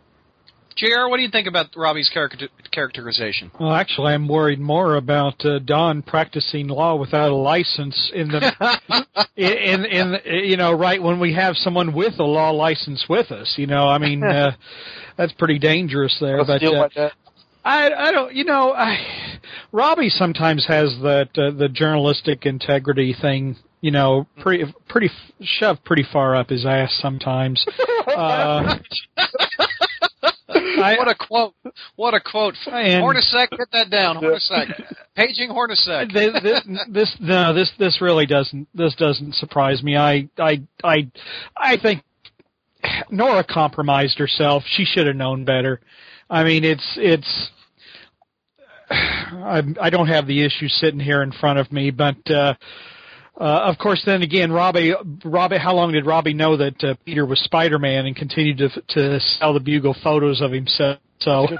[0.75, 1.07] Jr.
[1.07, 3.49] What do you think about Robbie's character, characterization?
[3.59, 9.05] Well, actually, I'm worried more about uh, Don practicing law without a license in the
[9.37, 13.31] in, in in you know right when we have someone with a law license with
[13.31, 13.53] us.
[13.57, 14.51] You know, I mean uh,
[15.17, 16.43] that's pretty dangerous there.
[16.43, 17.09] Let's but uh.
[17.63, 18.97] I I don't you know I
[19.71, 23.55] Robbie sometimes has that uh, the journalistic integrity thing.
[23.79, 25.11] You know, pretty pretty
[25.41, 27.65] shoved pretty far up his ass sometimes.
[28.07, 28.77] Uh,
[30.65, 31.53] I, what a quote!
[31.95, 32.55] What a quote!
[32.67, 34.17] And- Hornacek, get that down.
[34.17, 36.11] Hornacek, paging Hornacek.
[36.13, 39.95] this, this, this no this this really doesn't this doesn't surprise me.
[39.97, 41.11] I I I
[41.55, 42.03] I think
[43.09, 44.63] Norah compromised herself.
[44.67, 45.81] She should have known better.
[46.29, 47.49] I mean, it's it's.
[48.89, 52.53] I I don't have the issue sitting here in front of me, but uh,
[53.39, 54.93] uh, of course, then again, Robbie
[55.23, 58.69] Robbie, how long did Robbie know that uh, Peter was Spider Man and continued to
[58.89, 60.99] to sell the Bugle photos of himself?
[61.19, 61.47] So.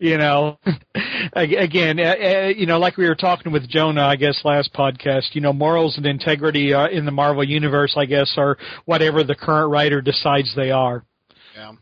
[0.00, 0.56] you know
[1.32, 5.24] again uh, uh, you know like we were talking with jonah i guess last podcast
[5.32, 9.34] you know morals and integrity uh, in the marvel universe i guess are whatever the
[9.34, 11.04] current writer decides they are
[11.56, 11.72] Yeah.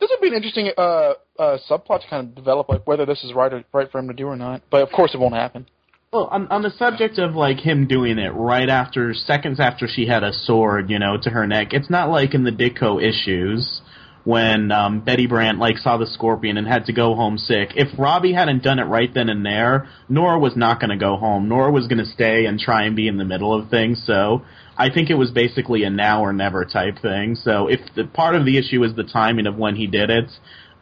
[0.00, 3.22] This would be an interesting uh, uh, subplot to kind of develop, like whether this
[3.24, 4.62] is right or, right for him to do or not.
[4.70, 5.66] But of course, it won't happen.
[6.14, 10.06] Well, on, on the subject of like him doing it right after seconds after she
[10.06, 13.80] had a sword, you know, to her neck, it's not like in the Ditko issues
[14.22, 17.70] when um, Betty Brant like saw the scorpion and had to go home sick.
[17.74, 21.16] If Robbie hadn't done it right then and there, Norah was not going to go
[21.16, 21.48] home.
[21.48, 24.00] Norah was going to stay and try and be in the middle of things.
[24.06, 24.42] So
[24.78, 27.34] I think it was basically a now or never type thing.
[27.34, 30.30] So if the part of the issue is the timing of when he did it,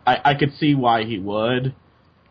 [0.06, 1.74] I, I could see why he would.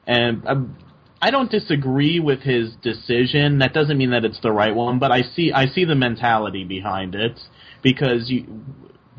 [0.06, 0.78] And um,
[1.22, 3.60] I don't disagree with his decision.
[3.60, 6.64] That doesn't mean that it's the right one, but I see I see the mentality
[6.64, 7.40] behind it
[7.84, 8.62] because you,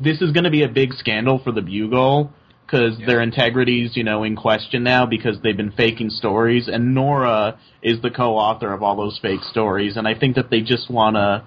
[0.01, 2.33] this is going to be a big scandal for the Bugle
[2.65, 7.57] because their integrity's you know in question now because they've been faking stories, and Norah
[7.81, 11.15] is the co-author of all those fake stories, and I think that they just want
[11.15, 11.45] to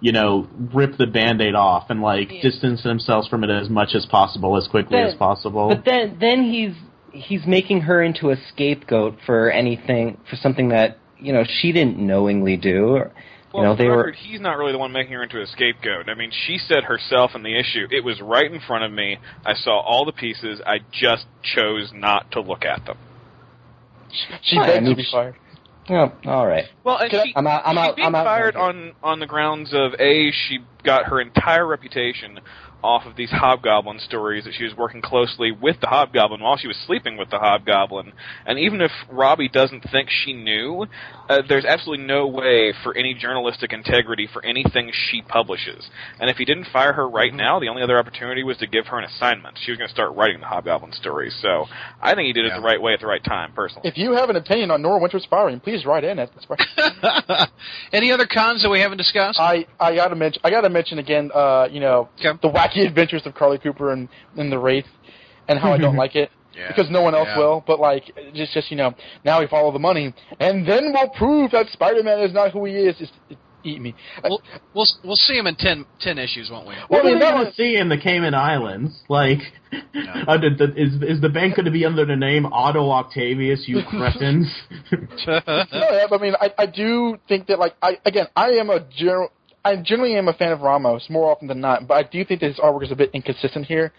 [0.00, 2.42] you know, rip the band-aid off and like Yeah.
[2.42, 5.68] distance themselves from it as much as possible, as quickly But- as possible.
[5.68, 6.74] But then then he's
[7.14, 11.98] he's making her into a scapegoat for anything for something that you know she didn't
[11.98, 12.88] knowingly do.
[12.96, 13.12] Or,
[13.52, 15.46] Well, you know they the were he's not really the one making her into a
[15.46, 16.08] scapegoat.
[16.08, 19.18] I mean, she said herself in the issue, it was right in front of me.
[19.46, 20.60] I saw all the pieces.
[20.66, 22.98] I just chose not to look at them.
[24.42, 25.34] She Fine, I begged to be fired.
[25.90, 26.64] Oh, all right.
[26.82, 28.24] Well, and Can I- she, I'm out- I'm she's out- being I'm out.
[28.24, 32.40] fired on on the grounds of a she got her entire reputation
[32.84, 36.68] off of these hobgoblin stories that she was working closely with the hobgoblin while she
[36.68, 38.12] was sleeping with the hobgoblin.
[38.44, 40.86] And even if Robbie doesn't think she knew,
[41.30, 45.88] uh, there's absolutely no way for any journalistic integrity for anything she publishes.
[46.20, 48.86] And if he didn't fire her right now, the only other opportunity was to give
[48.88, 49.58] her an assignment.
[49.64, 51.34] She was going to start writing the hobgoblin stories.
[51.40, 51.64] So
[52.02, 53.88] I think he did it the right way at the right time, personally.
[53.88, 56.44] If you have an opinion on Norah Winter's firing, please write in at this
[57.92, 59.38] Any other cons that we haven't discussed?
[59.40, 62.38] I I gotta mention I gotta mention again uh you know Okay.
[62.42, 64.86] the wacky adventures of Carlie Cooper and, and the Wraith
[65.48, 66.68] and how I don't like it Yeah.
[66.68, 67.38] because no one else Yeah.
[67.38, 71.10] will but like just just you know now we follow the money and then we'll
[71.10, 73.12] prove that Spider-Man is not who he is just
[73.62, 74.42] eat me We'll,
[74.74, 76.74] we'll we'll see him in 10, 10 issues, won't we?
[76.74, 79.02] well, What I are mean they that going to see in the Cayman Islands?
[79.08, 79.38] Like,
[79.72, 83.64] uh, the, the, is is the bank going to be under the name Otto Octavius?
[83.66, 84.48] You cretins!
[85.26, 85.40] no,
[85.72, 88.80] yeah, but I mean I I do think that like I again I am a
[88.80, 89.30] general
[89.64, 92.40] I generally am a fan of Ramos more often than not but I do think
[92.40, 93.92] that his artwork is a bit inconsistent here.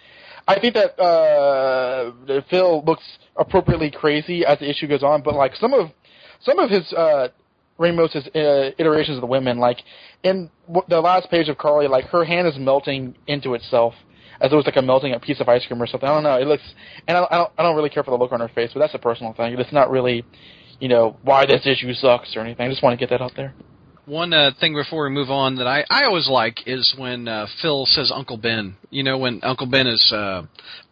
[0.48, 2.12] I think that uh,
[2.50, 3.04] Phil looks
[3.36, 5.90] appropriately crazy as the issue goes on, but like some of
[6.42, 7.30] some of his uh,
[7.80, 9.80] Ramos's uh, iterations of the women, like
[10.24, 13.96] in w- the last page of Carlie, like her hand is melting into itself
[14.40, 16.08] as it was like a melting a piece of ice cream or something.
[16.08, 16.36] I don't know.
[16.36, 16.64] It looks,
[17.08, 18.82] and I I don't, I don't really care for the look on her face, but
[18.82, 19.58] that's a personal thing.
[19.58, 20.24] It's not really,
[20.80, 22.68] you know, why this issue sucks or anything.
[22.68, 23.56] I just want to get that out there.
[24.06, 27.48] One uh, thing before we move on that I, I always like is when uh,
[27.62, 28.76] Phil says Uncle Ben.
[28.92, 30.44] You know, when Uncle Ben is uh,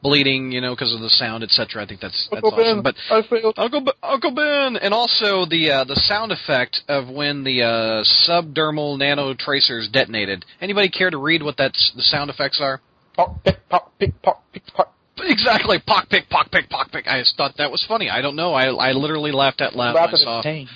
[0.02, 1.84] bleeding, you know, because of the sound, etc.
[1.84, 2.82] I think that's that's Uncle awesome.
[2.82, 3.54] Ben, But I failed.
[3.58, 8.04] Uncle B- Uncle Ben, and also the uh, the sound effect of when the uh,
[8.28, 10.44] subdermal nano tracers detonated.
[10.60, 12.82] Anybody care to read what that's the sound effects are?
[13.16, 14.94] Pop, pick, pop, pick, pop, pick, pop.
[15.20, 17.08] Exactly, pock pick, pock pick, pock pick.
[17.08, 18.10] I just thought that was funny.
[18.10, 18.54] I don't know.
[18.54, 20.42] I I literally laughed out loud Laugh when I at saw.
[20.42, 20.68] the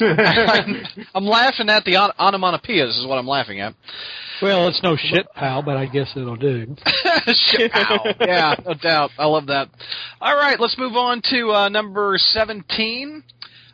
[0.00, 1.06] pain.
[1.14, 2.98] I'm laughing at the on- onomatopoeias.
[3.00, 3.74] Is what I'm laughing at.
[4.42, 6.74] Well, it's no shit, pal, but I guess it'll do.
[7.34, 8.06] Shit, pal.
[8.20, 9.10] yeah, no doubt.
[9.18, 9.68] I love that.
[10.18, 13.22] All right, let's move on to uh, number 17.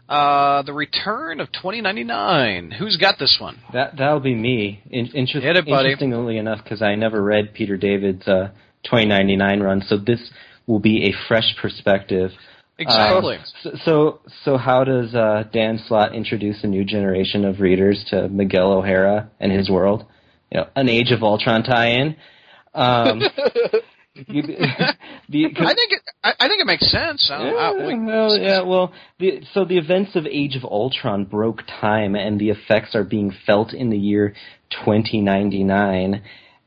[0.09, 2.73] Uh, the return of 2099.
[2.73, 3.59] Who's got this one?
[3.73, 4.83] That that'll be me.
[4.91, 5.91] In, inter- Hit it, buddy.
[5.93, 8.51] Interestingly enough, because I never read Peter David's uh,
[8.85, 10.31] 2099 run, so this
[10.67, 12.31] will be a fresh perspective.
[12.79, 13.37] Exactly.
[13.37, 18.29] Um, so, so, how does uh, Dan Slott introduce a new generation of readers to
[18.29, 20.05] Miguel O'Hara and his world?
[20.51, 22.17] You know, an Age of Ultron tie-in.
[22.75, 23.21] Um,
[24.15, 24.43] you,
[25.29, 27.31] the, I think it, I, I think it makes sense.
[27.33, 32.15] I, yeah, well, yeah, well, the, so the events of Age of Ultron broke time,
[32.15, 34.35] and the effects are being felt in the year
[34.85, 36.23] 2099.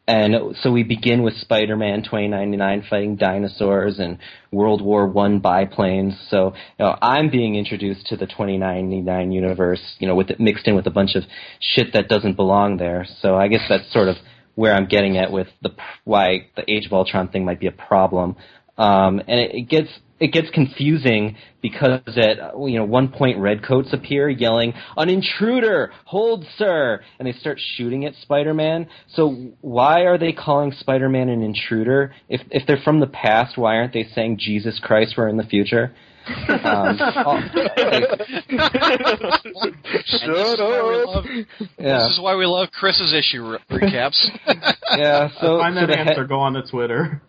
[0.10, 4.18] And so we begin with Spider-Man 2099 fighting dinosaurs and
[4.52, 6.16] World War One biplanes.
[6.32, 10.68] So you know, I'm being introduced to the 2099 universe, you know, with it mixed
[10.68, 11.26] in with a bunch of
[11.60, 13.06] shit that doesn't belong there.
[13.22, 14.16] So I guess that's sort of
[14.56, 17.72] where I'm getting at with the why the Age of Ultron thing might be a
[17.72, 18.36] problem.
[18.80, 19.90] Um, and it, it gets
[20.20, 26.46] it gets confusing because at you know one point redcoats appear yelling an intruder hold
[26.58, 29.30] sir and they start shooting at spider-man so
[29.62, 33.94] why are they calling spider-man an intruder if if they're from the past why aren't
[33.94, 35.94] they saying jesus christ we're in the future
[36.50, 37.40] um, oh,
[40.06, 41.26] Shut up.
[41.80, 44.18] yeah This is why we love Chris's issue re- recaps.
[44.98, 46.26] yeah so Find so that the he- answer.
[46.26, 47.22] Go on to Twitter.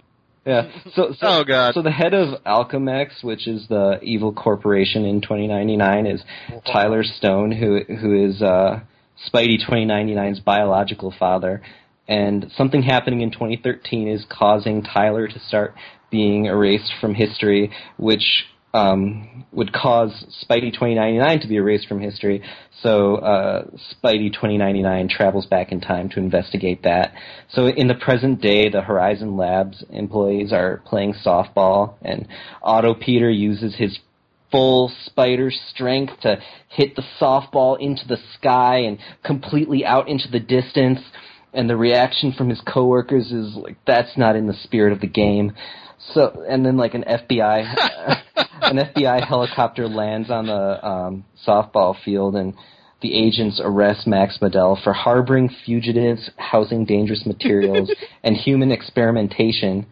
[0.44, 0.70] Yeah.
[0.94, 1.74] So, so Oh, God.
[1.74, 6.22] So the head of Alchemax, which is the evil corporation in 2099, is
[6.70, 8.80] Tyler Stone, who who is uh,
[9.28, 11.62] Spidey 2099's biological father,
[12.08, 15.74] and something happening in 2013 is causing Tyler to start
[16.10, 20.10] being erased from history, which um, would cause
[20.44, 22.42] Spidey 2099 to be erased from history.
[22.82, 27.12] So uh, Spidey 2099 travels back in time to investigate that.
[27.50, 32.28] So in the present day, the Horizon Labs employees are playing softball, and
[32.62, 33.98] Otto Peter uses his
[34.52, 40.40] full spider strength to hit the softball into the sky and completely out into the
[40.40, 41.00] distance.
[41.52, 45.08] And the reaction from his coworkers is like, "That's not in the spirit of the
[45.08, 45.52] game."
[46.14, 47.76] So, and then like an FBI,
[48.62, 52.54] an FBI helicopter lands on the um, softball field, and
[53.02, 57.92] the agents arrest Max Modell for harboring fugitives, housing dangerous materials,
[58.24, 59.86] and human experimentation.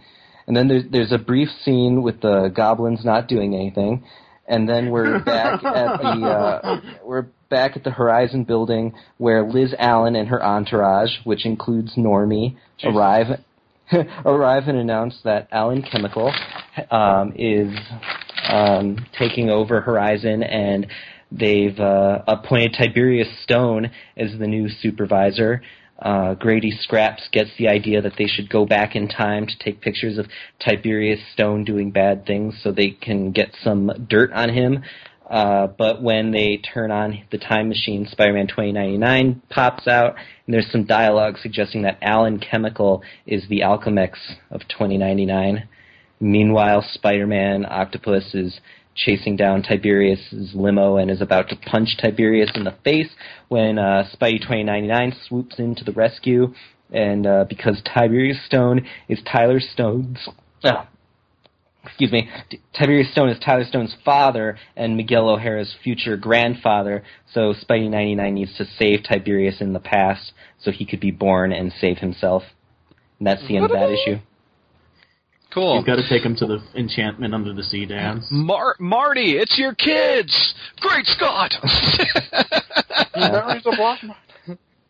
[0.46, 4.04] And then there's there's a brief scene with the goblins not doing anything,
[4.46, 9.74] and then we're back at the uh, we're back at the Horizon building where Liz
[9.78, 13.40] Allen and her entourage, which includes Normie, arrive
[14.24, 16.32] arrive and announce that Allen Chemical
[16.90, 17.76] um, is
[18.48, 20.86] um, taking over Horizon, and
[21.30, 25.62] they've uh, appointed Tiberius Stone as the new supervisor.
[26.00, 29.80] Uh, Grady Scraps gets the idea that they should go back in time to take
[29.80, 30.26] pictures of
[30.64, 34.84] Tiberius Stone doing bad things so they can get some dirt on him.
[35.28, 40.70] Uh, but when they turn on the time machine, Spider-Man 2099 pops out, and there's
[40.72, 44.12] some dialogue suggesting that Allen Chemical is the Alchemax
[44.50, 45.68] of 2099.
[46.20, 48.60] Meanwhile, Spider-Man Octopus is
[48.94, 53.10] chasing down Tiberius's limo and is about to punch Tiberius in the face
[53.48, 56.52] when uh, Spidey 2099 swoops in to the rescue.
[56.90, 60.28] And uh, because Tiberius Stone is Tyler Stone's,
[60.64, 60.84] uh,
[61.88, 62.28] excuse me,
[62.78, 67.02] Tiberius Stone is Tyler Stone's father and Miguel O'Hara's future grandfather.
[67.34, 71.52] So Spidey 99 needs to save Tiberius in the past so he could be born
[71.52, 72.42] and save himself.
[73.18, 74.18] And that's the end of that issue.
[75.52, 75.76] Cool.
[75.76, 78.26] You've got to take him to the enchantment under the sea dance.
[78.30, 80.54] Mar- Marty, it's your kids.
[80.80, 81.54] Great Scott.
[83.16, 83.98] Memories of Block.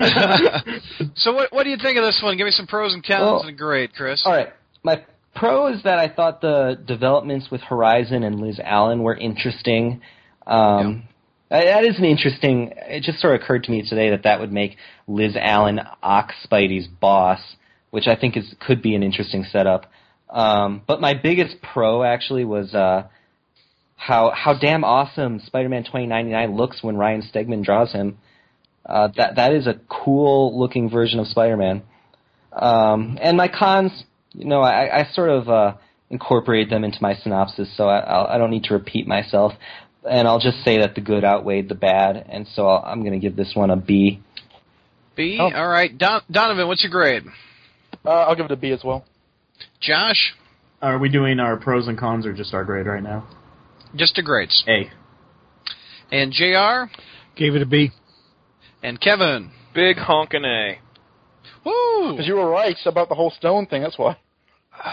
[1.17, 2.37] so what what do you think of this one?
[2.37, 4.23] Give me some pros and cons Well- and a grade, Chris.
[4.25, 4.53] All right.
[4.83, 5.05] My
[5.35, 10.01] pro is that I thought the developments with Horizon and Liz Allen were interesting.
[10.47, 11.05] Um,
[11.51, 12.73] that- That is an interesting.
[12.89, 16.33] It just sort of occurred to me today that that would make Liz Allen Ock
[16.45, 17.41] Spidey's boss,
[17.91, 19.87] which I think is could be an interesting setup.
[20.29, 23.05] Um, but my biggest pro actually was uh,
[23.97, 28.19] how how damn awesome Spider-Man 2099 looks when Ryan Stegman draws him.
[28.85, 31.83] Uh, that that is a cool looking version of Spider-Man.
[32.53, 35.75] Um, and my cons, you know, I, I sort of uh,
[36.11, 39.53] incorporated them into my synopsis, so I, I'll, I don't need to repeat myself.
[40.09, 43.13] And I'll just say that the good outweighed the bad, and so I'll, I'm going
[43.13, 44.21] to give this one a B.
[45.17, 45.39] B.
[45.41, 45.51] Oh.
[45.53, 47.25] All right, Don- Donovan, what's your grade?
[48.05, 49.05] Uh, I'll give it a B as well.
[49.81, 50.35] Josh,
[50.81, 53.29] Are we doing our pros and cons or just our grade right now?
[53.97, 54.65] just a grades.
[54.69, 54.91] A.
[56.15, 56.93] And Jr.
[57.37, 57.91] Gave it a B.
[58.83, 59.51] and Kevin.
[59.75, 60.79] Big honkin' A.
[61.69, 62.13] Woo!
[62.13, 63.83] Because you were right about the whole stone thing.
[63.83, 64.17] That's why.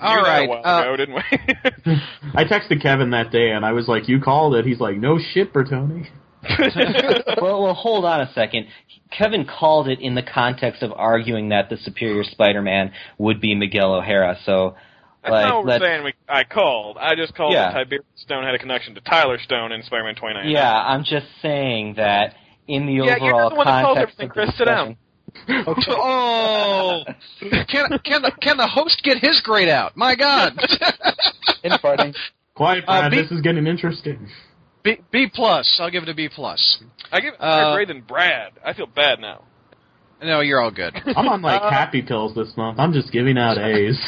[0.00, 0.46] All Knew that right.
[0.46, 1.92] a while uh, ago, didn't we?
[2.34, 5.18] I texted Kevin that day and I was like, "You called it." He's like, "No
[5.18, 6.08] shit, Bertoni."
[7.40, 8.66] well, well, hold on a second.
[9.10, 13.94] Kevin called it in the context of arguing that the superior Spider-Man would be Miguel
[13.94, 14.36] O'Hara.
[14.44, 14.74] So,
[15.22, 16.04] That's not what we're saying.
[16.04, 16.98] We, I called.
[17.00, 17.68] I just called Yeah.
[17.72, 20.50] that Tiberius Stone had a connection to Tyler Stone in Spider-Man 29.
[20.50, 22.34] yeah, I'm just saying that
[22.66, 24.58] in the Yeah, you're overall the one that calls context everything, of the Chris.
[24.58, 24.96] Sit down.
[25.46, 27.04] Discussion- Oh,
[27.40, 29.96] can can the can the host get his grade out?
[29.96, 30.58] My God.
[31.64, 32.14] Infighting.
[32.54, 33.10] Quiet, Uh, Brad.
[33.10, 34.28] B- this is getting interesting.
[34.82, 35.78] B B plus.
[35.80, 36.78] I'll give it a B plus.
[37.10, 38.52] I give it a Uh, grade than Brad.
[38.64, 39.42] I feel bad now.
[40.22, 40.94] No, you're all good.
[41.16, 42.78] I'm on like Uh, happy pills this month.
[42.78, 43.98] I'm just giving out A's.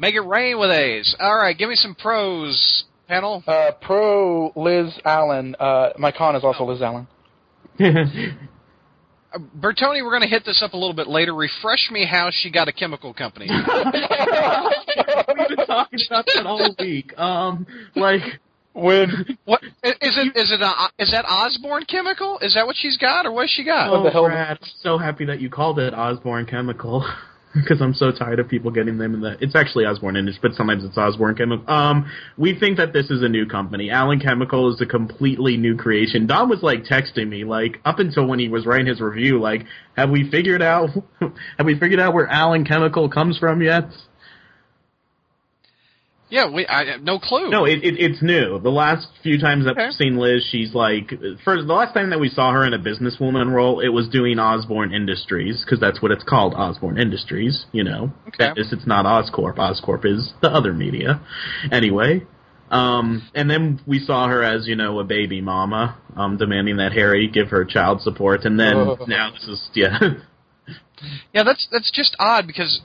[0.00, 1.14] Make it rain with A's.
[1.20, 3.42] All right, give me some pros, panel.
[3.46, 5.56] Uh, pro Liz Allen.
[5.58, 7.06] Uh, my con is also Liz Allen.
[9.32, 11.34] Uh, Bertoni, we're going to hit this up a little bit later.
[11.34, 13.46] Refresh me how she got a chemical company.
[13.50, 17.16] We've been talking about that all week.
[17.18, 18.22] Um, like,
[18.72, 20.36] When what is it?
[20.36, 20.60] Is it?
[20.62, 22.38] A, is that Osborn Chemical?
[22.40, 23.90] Is that what she's got, or what has she got?
[23.90, 27.04] oh, the hell- Brad, so happy that you called it Osborn Chemical.
[27.60, 29.36] Because I'm so tired of people getting them in the.
[29.40, 31.68] It's actually Osborn Industries, but sometimes it's Osborn Chemical.
[31.72, 33.90] Um, we think that this is a new company.
[33.90, 36.26] Allen Chemical is a completely new creation.
[36.26, 39.64] Don was like texting me, like up until when he was writing his review, like,
[39.96, 40.90] have we figured out,
[41.20, 43.90] have we figured out where Allen Chemical comes from yet?
[46.30, 47.48] Yeah, we I have no clue.
[47.50, 48.58] No, it, it, it's new.
[48.58, 49.84] The last few times that Okay.
[49.86, 51.08] we've seen Liz, she's like,
[51.44, 54.38] first, the last time that we saw her in a businesswoman role, it was doing
[54.38, 58.12] Osborn Industries, because that's what it's called, Osborn Industries, you know.
[58.28, 58.36] Okay.
[58.48, 59.56] That is, it's not Oscorp.
[59.56, 61.20] Oscorp is the other media.
[61.72, 62.26] Anyway.
[62.70, 66.92] Um, and then we saw her as, you know, a baby mama, um, demanding that
[66.92, 68.98] Harry give her child support, and then Oh.
[69.08, 69.98] now this is, yeah.
[71.32, 72.82] Yeah, that's that's just odd because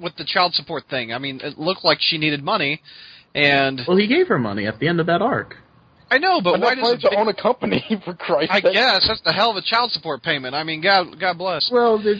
[0.00, 2.80] with the child support thing, I mean, it looked like she needed money,
[3.34, 5.56] and well, he gave her money at the end of that arc.
[6.08, 7.18] I know, but But why why does to it?
[7.18, 8.74] own a company for Christ's I sake?
[8.74, 10.54] guess that's the hell of a child support payment.
[10.54, 11.68] I mean, God, God bless.
[11.72, 12.14] Well, there,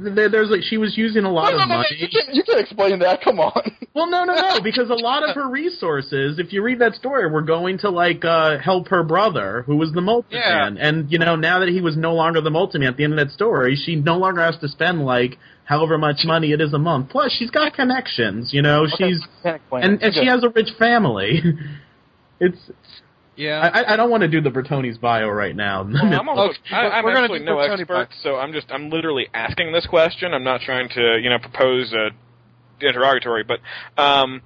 [0.00, 1.88] there, there's like, she was using a lot No, no, of no, money.
[1.98, 3.20] You can't, you can't explain that.
[3.22, 3.70] Come on.
[3.94, 7.30] Well, no, no, no, because a lot of her resources, if you read that story,
[7.30, 10.70] were going to like uh help her brother, who was the Molten Yeah.
[10.70, 10.78] Man.
[10.78, 13.12] And you know, now that he was no longer the Molten Man at the end
[13.12, 15.36] of that story, she no longer has to spend like
[15.68, 17.10] however much money it is a month.
[17.10, 18.52] Plus, she's got connections.
[18.54, 21.42] You know, Okay, she's and and she has a rich family.
[22.40, 22.58] it's
[23.36, 23.60] Yeah.
[23.60, 25.84] I, I- I don't want to do the Bertoni's bio right now.
[25.84, 28.08] Well, I'm also, Okay, I, I'm we're gonna actually no Tony expert, Park.
[28.22, 30.32] so I'm just I'm literally asking this question.
[30.34, 32.10] I'm not trying to you know propose a
[32.80, 33.58] interrogatory, but
[34.02, 34.40] um,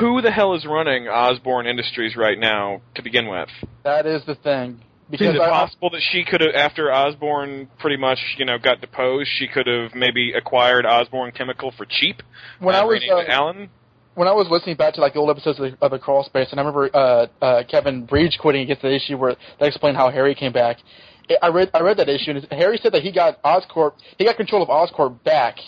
[0.00, 3.48] who the hell is running Osborn Industries right now to begin with?
[3.84, 4.80] That is the thing.
[5.10, 8.58] Is Because it I, possible that she could have, after Osborn pretty much you know
[8.58, 12.22] got deposed, she could have maybe acquired Osborn Chemical for cheap?
[12.60, 13.68] when uh, I was uh, Allen.
[14.14, 16.24] when I was listening back to like the old episodes of the, of the Crawl
[16.24, 19.96] Space, and I remember uh, uh, Kevin Breach quitting against the issue where they explained
[19.96, 20.78] how Harry came back.
[21.28, 24.24] I- I read I read that issue, and Harry said that he got Oscorp, he
[24.24, 25.58] got control of Oscorp back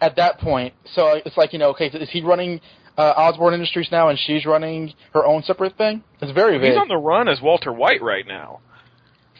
[0.00, 0.74] at that point.
[0.94, 2.60] So it's like you know, okay, is he running
[2.98, 6.02] uh, Osborn Industries now, and she's running her own separate thing?
[6.20, 6.72] It's very vague.
[6.72, 8.60] He's on the run as Walter White right now.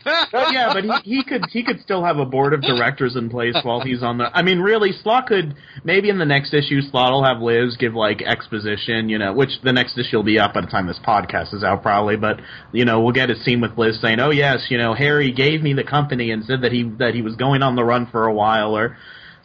[0.32, 3.56] yeah, but he, he could he could still have a board of directors in place
[3.62, 4.30] while he's on the.
[4.34, 7.94] I mean, really, Slott could maybe in the next issue, Slott will have Liz give
[7.94, 11.00] like exposition, you know, which the next issue will be up by the time this
[11.06, 12.16] podcast is out, probably.
[12.16, 12.40] But
[12.72, 15.62] you know, we'll get a scene with Liz saying, "Oh yes, you know, Harry gave
[15.62, 18.26] me the company and said that he that he was going on the run for
[18.26, 18.96] a while," or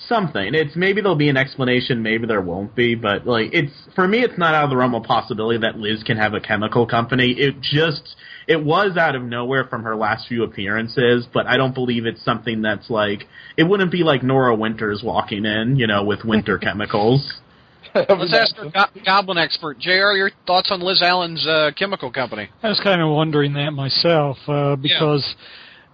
[0.08, 0.53] something.
[0.53, 4.20] It's maybe there'll be an explanation, maybe there won't be, but like it's for me,
[4.20, 7.32] it's not out of the realm of possibility that Liz can have a chemical company.
[7.32, 8.16] It just
[8.47, 12.23] it was out of nowhere from her last few appearances, but I don't believe it's
[12.23, 13.23] something that's like
[13.57, 17.33] it wouldn't be like Norah Winters walking in, you know, with winter chemicals.
[17.93, 19.89] Let's ask our go- goblin expert, Jr.
[20.15, 22.49] Your thoughts on Liz Allen's uh, chemical company?
[22.61, 25.23] I was kind of wondering that myself uh, because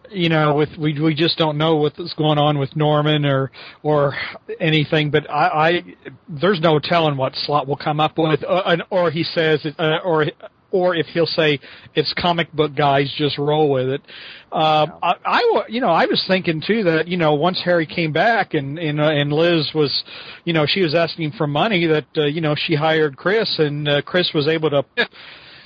[0.09, 3.51] you know with we we just don't know what's going on with Norman or
[3.83, 4.15] or
[4.59, 5.11] anything.
[5.11, 5.83] But I, I
[6.27, 9.97] there's no telling what Slott will come up with, uh, and- or he says uh,
[10.03, 10.25] or.
[10.71, 11.59] Or if he'll say
[11.95, 14.01] it's comic book guys, just roll with it.
[14.51, 17.85] Um, I, I, wa- you know, I was thinking too that you know once Harry
[17.85, 20.03] came back and and, uh, and Liz was,
[20.45, 23.87] you know, she was asking for money that uh, you know she hired Chris and
[23.87, 24.85] uh, Chris was able to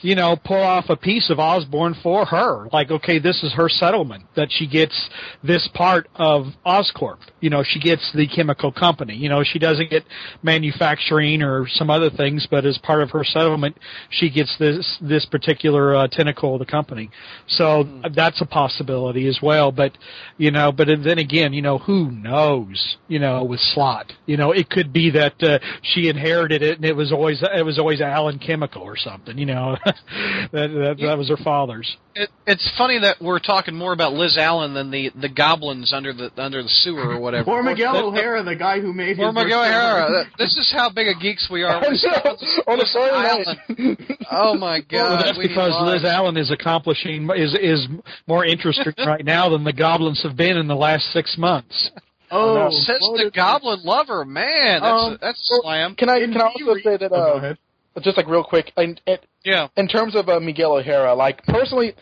[0.02, 2.68] you know, pull off a piece of Osborn for her.
[2.72, 5.10] Like, okay, this is her settlement that she gets
[5.44, 7.20] this part of Oscorp.
[7.40, 9.16] You know, she gets the chemical company.
[9.16, 10.04] You know, she doesn't get
[10.44, 13.78] manufacturing or some other things, but as part of her settlement,
[14.10, 17.10] she gets this this particular uh, tentacle of the company.
[17.48, 17.84] So
[18.14, 19.72] that's a possibility as well.
[19.72, 19.98] But
[20.38, 22.98] you know, but then again, you know, who knows?
[23.08, 26.86] You know, with Slott, you know, it could be that uh, she inherited it and
[26.86, 29.38] it was always it was always Allen Chemical or something.
[29.38, 29.78] You know,
[30.52, 31.96] that, that that was her father's.
[32.16, 36.12] It, it's funny that we're talking more about Liz Allen than the, the goblins under
[36.12, 37.52] the under the sewer or whatever.
[37.52, 40.26] Or Miguel O'Hara, the guy who made Or his Miguel first O'Hara.
[40.40, 41.76] This is how big a geeks we are.
[41.84, 43.58] on a Liz Friday Allen.
[43.78, 44.20] night.
[44.32, 44.92] Oh my God!
[44.92, 46.02] well, that's because lied.
[46.02, 47.88] Liz Allen is accomplishing is is
[48.28, 51.92] more interesting right now than the goblins have been in the last six months.
[52.32, 54.82] Oh, Says what the Goblin Lover, man.
[54.82, 55.96] That's Um, that's well, slam.
[55.96, 57.58] Can I can I also say that Oh, go uh, ahead.
[58.04, 59.68] Just like real quick, in, in, Yeah.
[59.78, 61.96] in terms of uh, Miguel O'Hara, like personally,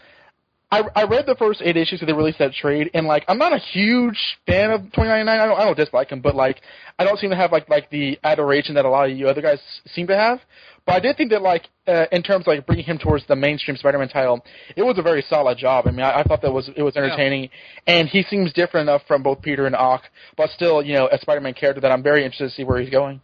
[0.71, 3.37] I I read the first eight issues that they released that trade, and like I'm
[3.37, 4.17] not a huge
[4.47, 5.39] fan of 2099.
[5.39, 6.61] I don't I don't dislike him, but like
[6.97, 9.41] I don't seem to have like like the adoration that a lot of you other
[9.41, 9.59] guys
[9.93, 10.39] seem to have.
[10.85, 13.35] But I did think that like uh, in terms of like bringing him towards the
[13.35, 14.43] mainstream Spider-Man title,
[14.75, 15.85] it was a very solid job.
[15.87, 17.49] I mean, I, I thought that was it was entertaining,
[17.85, 20.01] and he seems different enough from both Peter and Ock,
[20.35, 22.89] but still, you know, a Spider-Man character that I'm very interested to see where he's
[22.89, 23.21] going.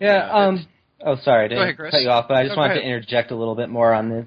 [0.00, 0.28] Yeah.
[0.30, 0.66] Um.
[1.04, 3.36] Oh, sorry to Go ahead, cut you off, but I just wanted to interject a
[3.36, 4.26] little bit more on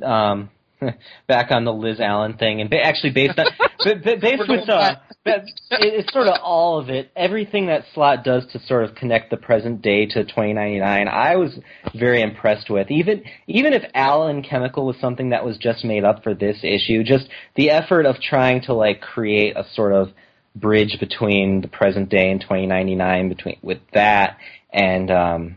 [0.00, 0.50] the, um,
[1.26, 3.46] back on the Liz Allen thing, and ba- actually based on,
[4.04, 7.10] based with uh, that, it's sort of all of it.
[7.16, 11.58] Everything that Slott does to sort of connect the present day to 2099, I was
[11.94, 12.90] very impressed with.
[12.90, 17.04] Even even if Allen Chemical was something that was just made up for this issue,
[17.04, 20.08] just the effort of trying to like create a sort of
[20.54, 24.36] bridge between the present day and 2099 between with that
[24.70, 25.56] and um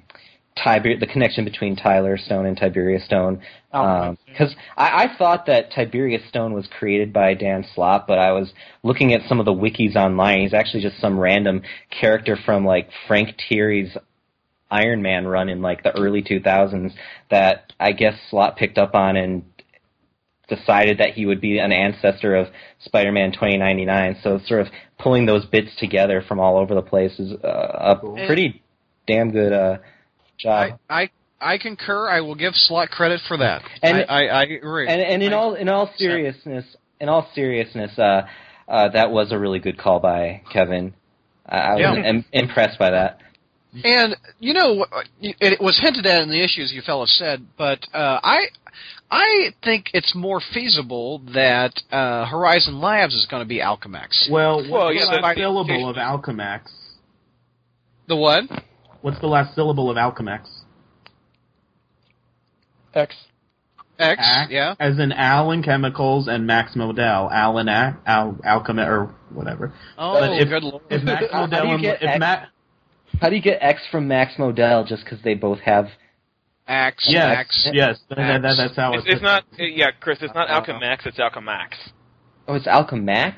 [0.62, 3.42] Tiber- the connection between Tyler Stone and Tiberius Stone.
[3.72, 8.52] Because I, I thought that Tiberius Stone was created by Dan Slott, but I was
[8.84, 10.42] looking at some of the wikis online.
[10.42, 13.96] He's actually just some random character from like Frank Tieri's
[14.72, 16.94] Iron Man run in like the early 2000s
[17.30, 19.44] that I guess Slott picked up on and
[20.48, 22.48] decided that he would be an ancestor of
[22.84, 24.18] Spider-Man 2099.
[24.24, 24.68] So sort of
[25.00, 28.62] pulling those bits together from all over the place is uh, a pretty
[29.08, 29.78] damn good uh,
[30.38, 30.80] job.
[30.90, 31.10] I, I
[31.42, 32.10] I concur.
[32.10, 33.62] I will give Slott credit for that.
[33.84, 34.88] And- I, I, I agree.
[34.88, 36.66] and and in I- all in all seriousness,
[37.00, 38.22] in all seriousness, uh,
[38.68, 40.94] uh, that was a really good call by Kevin.
[41.48, 42.10] I, I was Yeah.
[42.10, 43.20] im- impressed by that.
[43.84, 44.86] And you know,
[45.22, 48.46] it it was hinted at in the issues you fellas said, but uh, I
[49.12, 54.32] I think it's more feasible that uh, Horizon Labs is going to be Alchemax.
[54.32, 56.62] Well, what's Well, yeah, last that's- syllable of Alchemax?
[58.08, 58.44] The what?
[59.06, 60.48] What's the last syllable of Alchemax?
[62.96, 63.16] X.
[64.00, 64.20] X.
[64.20, 64.74] Act, Yeah.
[64.80, 67.32] As in Allen Chemicals and Max Modell.
[67.32, 69.72] Allen Al, Al Alchema or whatever.
[69.96, 70.82] Oh, But if- good lord.
[70.90, 72.50] If Max How do Modell you and get if X- Matt
[73.22, 75.86] How do you get X from Max Modell just because they both have?
[76.68, 77.06] Axe.
[77.08, 77.70] yes Axe.
[77.74, 79.44] yes that, that, that- that's how It's, it's, it's not.
[79.60, 80.18] Yeah, Chris.
[80.24, 81.06] It's not uh, uh, Alchemax.
[81.06, 81.76] It's Alchemax.
[82.48, 83.36] Oh, it's Alchemax.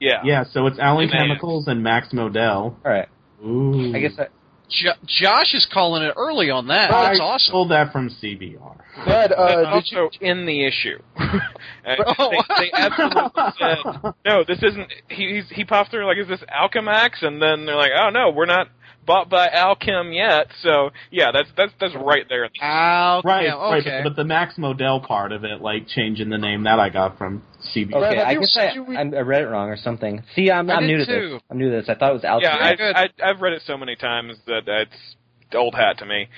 [0.00, 0.22] Yeah.
[0.24, 2.38] yeah so it's Allen And Chemicals and Max Modell.
[2.38, 3.08] All right.
[3.44, 3.94] Ooh.
[3.94, 4.28] I guess I,
[4.72, 6.90] Jo- Josh is calling it early on that.
[6.90, 7.52] That's I awesome.
[7.52, 8.76] Pulled that from CBR.
[9.04, 10.98] But, uh, did you, in the issue.
[11.84, 12.30] Uh, Oh.
[12.30, 14.86] they, they absolutely said, no, this isn't.
[15.08, 17.22] He he's, he popped through like, is this Alchemax?
[17.24, 18.68] And then they're like, oh no, we're not
[19.06, 20.46] bought by Alchem yet.
[20.62, 22.48] So yeah, that's that's that's right there.
[22.60, 23.80] Al- Right, yeah, right.
[23.80, 24.00] okay.
[24.02, 27.18] But, but the Max Modell part of it, like changing the name, that I got
[27.18, 27.42] from
[27.74, 27.94] CBR.
[27.94, 28.16] okay.
[28.18, 30.22] have I guess I, read- I'm- read it wrong or something.
[30.34, 31.28] See, I'm, I I'm did new to too.
[31.34, 31.42] this.
[31.50, 31.88] I'm new to this.
[31.88, 32.42] I thought it was Alchemax.
[32.78, 35.14] Yeah, I, I, I've read it so many times that it's
[35.54, 36.28] old hat to me.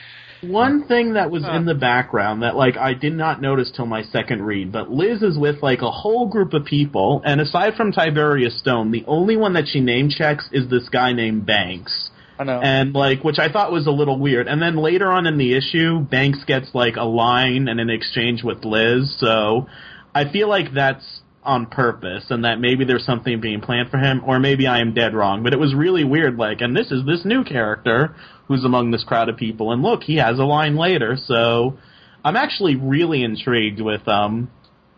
[0.43, 1.53] One thing that was Huh.
[1.57, 5.23] in the background that like I did not notice till my second read, but Liz
[5.23, 9.37] is with like a whole group of people, and aside from Tiberius Stone, the only
[9.37, 12.11] one that she name checks is this guy named Banks.
[12.39, 12.61] Know.
[12.61, 14.49] And like which I thought was a little weird.
[14.49, 18.43] And then later on in the issue, Banks gets like a line and an exchange
[18.43, 19.69] with Liz, so
[20.15, 24.23] I feel like that's on purpose and that maybe there's something being planned for him,
[24.27, 25.43] or maybe I am dead wrong.
[25.43, 28.17] But it was really weird, like, and this is this new character
[28.49, 31.79] who's among this crowd of people, and look, he has a line later, so
[32.25, 34.51] I'm actually really intrigued with um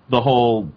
[0.08, 0.70] the whole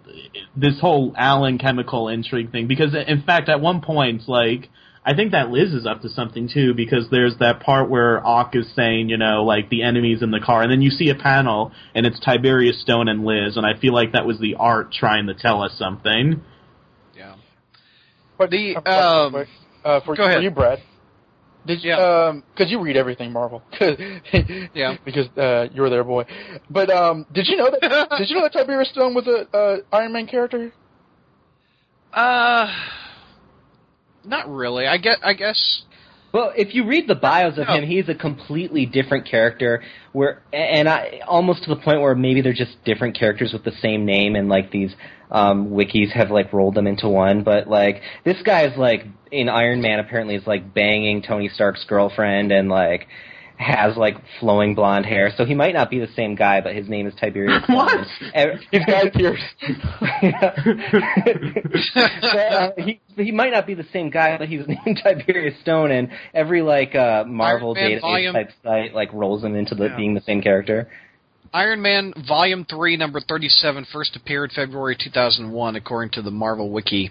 [0.56, 4.68] this whole Allen chemical intrigue thing because in fact at one point like
[5.04, 8.54] I think that Liz is up to something too because there's that part where Ock
[8.54, 11.14] is saying, you know, like the enemies in the car, and then you see a
[11.14, 14.92] panel and it's Tiberius Stone and Liz, and I feel like that was the art
[14.92, 16.42] trying to tell us something.
[17.16, 17.36] yeah.
[18.36, 19.48] But The, uh, um, quick,
[19.84, 20.36] uh, for, go ahead.
[20.38, 20.82] for you, Brad.
[21.66, 21.90] Did you?
[21.90, 22.28] Yeah.
[22.28, 23.62] Um, because you read everything Marvel.
[24.74, 24.96] Yeah.
[25.04, 26.24] Because uh, you were there, boy.
[26.70, 28.08] But um, did you know that?
[28.18, 30.72] did you know that Tiberius Stone was a uh, Iron Man character?
[32.12, 32.66] Uh,
[34.24, 34.86] not really.
[34.86, 35.18] I get.
[35.22, 35.82] I guess.
[36.32, 37.74] Well, if you read the bios of No.
[37.74, 39.82] him, he's a completely different character.
[40.12, 43.72] Where and I almost to the point where maybe they're just different characters with the
[43.82, 44.94] same name, and like these
[45.30, 47.42] um, wikis have like rolled them into one.
[47.42, 51.84] But like this guy is like in Iron Man apparently is like banging Tony Stark's
[51.84, 53.08] girlfriend and like
[53.60, 55.30] has like flowing blonde hair.
[55.36, 57.62] So he might not be the same guy, but his name is Tiberius.
[57.68, 57.76] Stone.
[57.76, 58.06] What?
[58.34, 59.42] And- He's Guy Pearce.
[62.34, 65.90] uh, he he might not be the same guy, but he was named Tiberius Stone,
[65.90, 69.86] and every like uh, Marvel Iron database volume- type site like rolls him into the
[69.86, 69.96] Yeah.
[69.96, 70.88] being the same character.
[71.52, 77.10] Iron Man Volume 3, number 37, first appeared February 2001, according to the Marvel Wiki.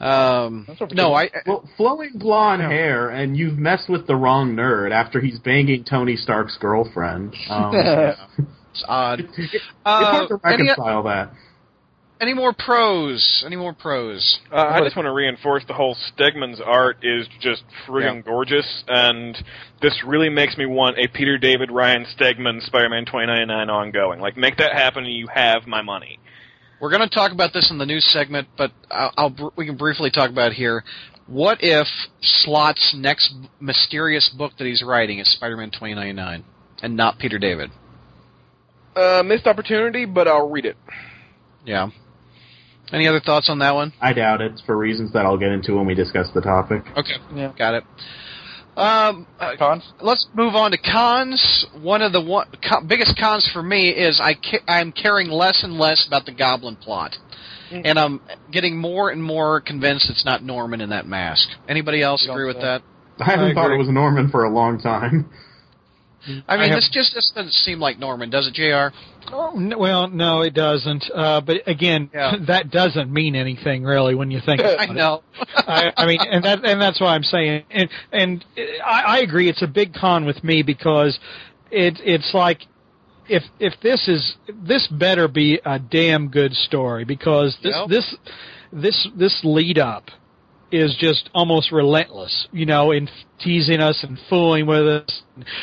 [0.00, 1.32] Um, That's what we no, did.
[1.34, 1.40] I.
[1.46, 6.16] Well, flowing blonde hair, and you've messed with the wrong nerd after he's banging Tony
[6.16, 7.34] Stark's girlfriend.
[7.50, 7.74] Um,
[8.70, 9.20] It's odd.
[9.36, 11.32] it's Uh, hard to any, reconcile that.
[12.20, 13.42] any more pros?
[13.44, 14.38] Any more pros?
[14.52, 19.36] Uh, I just want to reinforce the whole Stegman's art is just friggin' gorgeous, and
[19.82, 24.20] this really makes me want a Peter David Ryan Stegman Spider-Man 2099 ongoing.
[24.20, 26.20] Like, make that happen, and you have my money.
[26.80, 29.76] We're going to talk about this in the news segment, but I'll, I'll we can
[29.76, 30.84] briefly talk about it here.
[31.26, 31.86] What if
[32.20, 36.44] Slott's next mysterious book that he's writing is Spider-Man 2099
[36.82, 37.70] and not Peter David?
[38.96, 40.76] Uh, missed opportunity, but I'll read it.
[41.64, 41.88] Yeah.
[42.92, 43.92] Any other thoughts on that one?
[44.00, 46.82] I doubt it for reasons that I'll get into when we discuss the topic.
[46.96, 47.52] Okay, Yeah.
[47.58, 47.84] got it.
[48.78, 49.82] Um, uh, Cons?
[50.00, 51.66] let's move on to cons.
[51.82, 55.62] One of the one, co- biggest cons for me is I ca- I'm caring less
[55.64, 57.16] and less about the Goblin plot,
[57.70, 58.20] and I'm
[58.52, 61.48] getting more and more convinced it's not Norman in that mask.
[61.68, 62.62] Anybody else You agree with say.
[62.62, 62.82] that?
[63.20, 65.28] I haven't I thought it was Norman for a long time.
[66.26, 68.94] I mean, I have- this just this doesn't seem like Norman, does it, Jr.?
[69.32, 71.04] Oh, n- well, no, it doesn't.
[71.14, 72.32] Uh, but again, Yeah.
[72.46, 74.60] that doesn't mean anything really when you think.
[74.60, 75.22] About I know.
[75.56, 78.44] I, I mean, and that and that's why I'm saying, and and
[78.84, 79.48] I, I agree.
[79.48, 81.18] It's a big con with me because
[81.70, 82.62] it it's like
[83.28, 87.88] if if this is this better be a damn good story because this Yep.
[87.88, 88.16] this
[88.72, 90.04] this this lead up
[90.70, 93.08] is just almost relentless, you know, in
[93.40, 95.22] teasing us and fooling with us.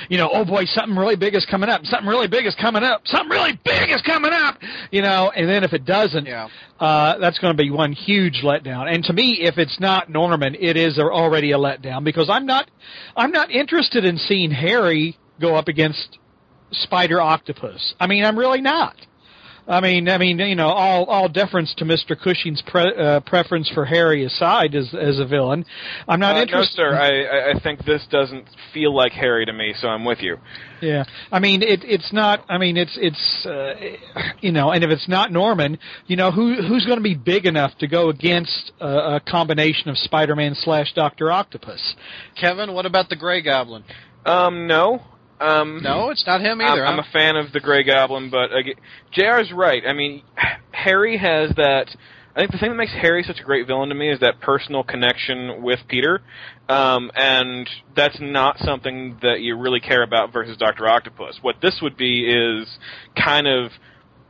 [0.10, 1.86] You know, oh boy, something really big is coming up.
[1.86, 3.02] Something really big is coming up.
[3.06, 4.58] Something really big is coming up.
[4.92, 6.48] You know, and then if it doesn't, Yeah.
[6.80, 8.92] uh, that's going to be one huge letdown.
[8.94, 12.70] And to me, if it's not Norman, it is already a letdown because I'm not,
[13.16, 16.18] I'm not interested in seeing Harry go up against
[16.72, 17.94] Spider Octopus.
[18.00, 18.96] I mean, I'm really not.
[19.68, 22.16] I mean, I mean, you know, all all deference to Mr.
[22.20, 25.66] Cushing's pre, uh, preference for Harry aside as as a villain,
[26.08, 26.76] I'm not Uh, no, interested.
[26.76, 26.96] sir.
[26.96, 30.38] I, I- I think this doesn't feel like Harry to me, so I'm with you.
[30.82, 31.84] Yeah, I mean it.
[31.84, 32.46] It's not.
[32.48, 33.74] I mean it's it's uh,
[34.42, 37.46] you know, and if it's not Norman, you know who who's going to be big
[37.48, 41.96] enough to go against a, a combination of Spider-Man slash Doctor Octopus?
[42.40, 43.84] Kevin, what about the Gray Goblin?
[44.28, 45.02] Um, no.
[45.40, 46.86] Um, No, it's not him I'm, either.
[46.86, 48.62] I'm a fan of the Grey Goblin, but uh,
[49.14, 49.84] JR's right.
[49.86, 50.24] I mean,
[50.72, 51.96] Harry has that.
[52.36, 54.42] I think the thing that makes Harry such a great villain to me is that
[54.42, 56.22] personal connection with Peter,
[56.68, 61.40] um, and that's not something that you really care about versus Doctor Octopus.
[61.42, 62.68] What this would be is
[63.16, 63.72] kind of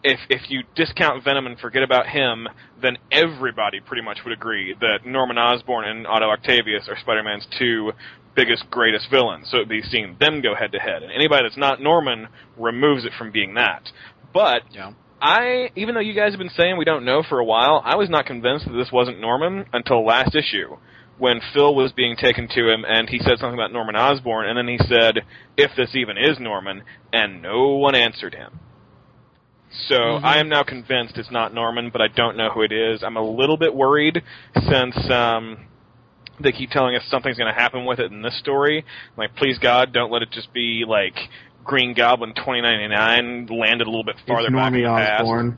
[0.03, 2.47] if if you discount Venom and forget about him,
[2.79, 7.91] then everybody pretty much would agree that Norman Osborn and Otto Octavius are Spider-Man's two
[8.35, 9.47] biggest, greatest villains.
[9.49, 12.27] So it'd be seeing them go head to head, and anybody that's not Norman
[12.57, 13.91] removes it from being that.
[14.33, 14.91] But Yeah.
[15.21, 17.95] I, even though you guys have been saying we don't know for a while, I
[17.95, 20.77] was not convinced that this wasn't Norman until last issue.
[21.17, 24.57] When Phil was being taken to him and he said something about Norman Osborn, and
[24.57, 25.21] then he said,
[25.55, 26.83] if this even is Norman,
[27.13, 28.59] and no one answered him.
[29.87, 33.03] So I am now convinced it's not Norman, but I don't know who it is.
[33.03, 34.21] I'm a little bit worried
[34.69, 35.65] since um,
[36.39, 38.85] they keep telling us something's going to happen with it in this story.
[39.17, 41.15] Like, please God, don't let it just be like
[41.63, 45.21] Green Goblin 2099 landed a little bit farther it's back in Normie the past.
[45.23, 45.57] Osborn.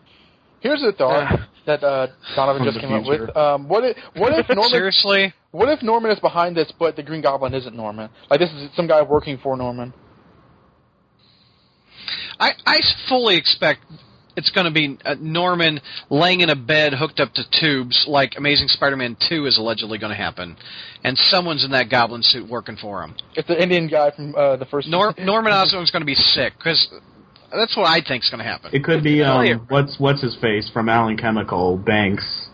[0.59, 3.37] Here's a thought that uh, Donovan From just the came up with.
[3.37, 5.33] Um, what if what if Norman Seriously?
[5.51, 8.09] what if Norman is behind this, but the Green Goblin isn't Norman?
[8.29, 9.93] Like this is some guy working for Norman.
[12.39, 13.81] I, I fully expect
[14.37, 18.35] it's going to be uh, Norman laying in a bed hooked up to tubes like
[18.37, 20.55] Amazing Spider-Man 2 is allegedly going to happen.
[21.03, 23.15] And someone's in that goblin suit working for him.
[23.35, 24.87] It's the Indian guy from uh, the first.
[24.87, 26.87] Nor- Norman Osborn's going to be sick because
[27.53, 28.71] that's what I think is going to happen.
[28.73, 29.55] It could be Oh, yeah.
[29.55, 32.49] um, what's what's his face from Allen Chemical Banks.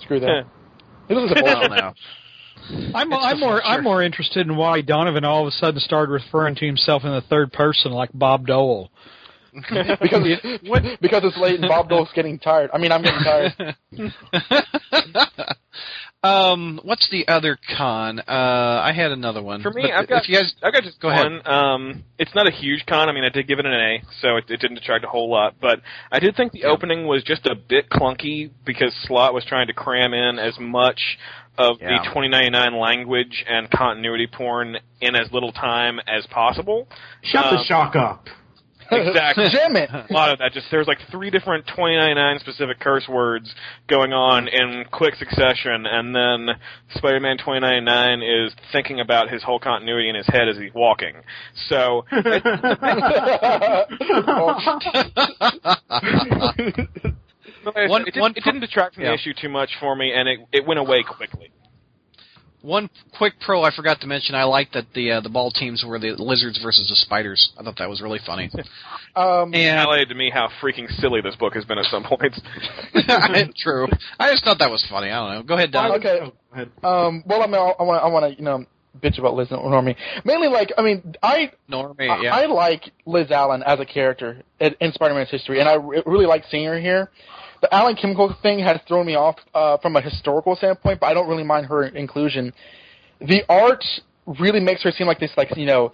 [0.00, 0.44] Screw that.
[1.08, 1.70] This is a I bullshit.
[1.70, 1.96] don't.
[2.94, 3.64] I'm It's I'm more.
[3.64, 7.10] I'm more interested in why Donovan all of a sudden started referring to himself in
[7.10, 8.90] the third person like Bob Dole.
[10.00, 12.70] because because it's late and Bob Dole's getting tired.
[12.72, 13.76] I mean, I'm getting tired.
[16.22, 18.20] um, what's the other con?
[18.20, 19.62] Uh, I had another one.
[19.62, 21.24] For me, But I've got if you guys I've got just Go ahead.
[21.24, 21.46] one.
[21.46, 23.08] Um, it's not a huge con.
[23.08, 25.30] I mean, I did give it an A, so it, it didn't detract a whole
[25.30, 25.54] lot.
[25.60, 25.80] But
[26.12, 29.72] I did think the opening was just a bit clunky because Slott was trying to
[29.72, 31.00] cram in as much
[31.58, 31.88] of Yeah.
[31.98, 36.86] the 2099 language and continuity porn in as little time as possible.
[37.22, 38.26] Shut Um, the shock up.
[38.90, 39.46] Exactly.
[39.52, 39.90] Damn it!
[39.90, 40.52] a lot of that.
[40.52, 43.54] Just there's like three different 2099 specific curse words
[43.88, 46.48] going on in quick succession, and then
[46.94, 51.14] Spider-Man 2099 is thinking about his whole continuity in his head as he's walking.
[51.68, 52.42] So it,
[57.64, 59.10] but like I said, One- it, didn't, one it didn't detract from yeah.
[59.10, 61.50] the issue too much for me, and it it went away quickly.
[62.62, 64.34] One quick pro I forgot to mention.
[64.34, 67.52] I like that the uh, the ball teams were the lizards versus the spiders.
[67.58, 68.50] I thought that was really funny.
[69.16, 72.04] Um, It And highlighted to me how freaking silly this book has been at some
[72.04, 72.40] points.
[73.60, 73.88] true.
[74.20, 75.10] I just thought that was funny.
[75.10, 75.42] I don't know.
[75.42, 75.90] Go ahead, Don.
[75.98, 76.18] okay.
[76.22, 76.70] Oh, go ahead.
[76.84, 78.64] Um, well, I mean, I want, I want to, you know,
[79.02, 79.96] bitch about Liz Normie.
[80.24, 82.34] Mainly, like, I mean, I, Normie, I, yeah.
[82.34, 86.26] I like Liz Allen as a character in, in Spider-Man's history, and I re- really
[86.26, 87.10] like seeing her here.
[87.60, 91.14] The Allen Chemical thing has thrown me off uh, from a historical standpoint, but I
[91.14, 92.52] don't really mind her inclusion.
[93.20, 93.84] The art
[94.38, 95.92] really makes her seem like this, like you know,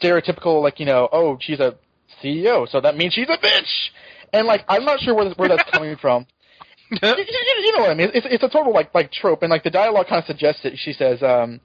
[0.00, 1.76] stereotypical, like you know, oh, she's a
[2.22, 3.90] CEO, so that means she's a bitch,
[4.32, 6.26] and like I'm not sure where where that's coming from.
[6.90, 7.24] you, you-
[7.64, 8.10] you know what I mean?
[8.14, 10.74] It's it's a total like like trope, and like the dialogue kind of suggests it.
[10.78, 11.60] She says, um,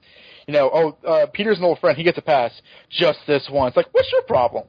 [0.48, 1.96] you know, oh, uh, Peter's an old friend.
[1.96, 2.50] He gets a pass
[2.90, 3.76] just this once.
[3.76, 4.64] Like, what's your problem?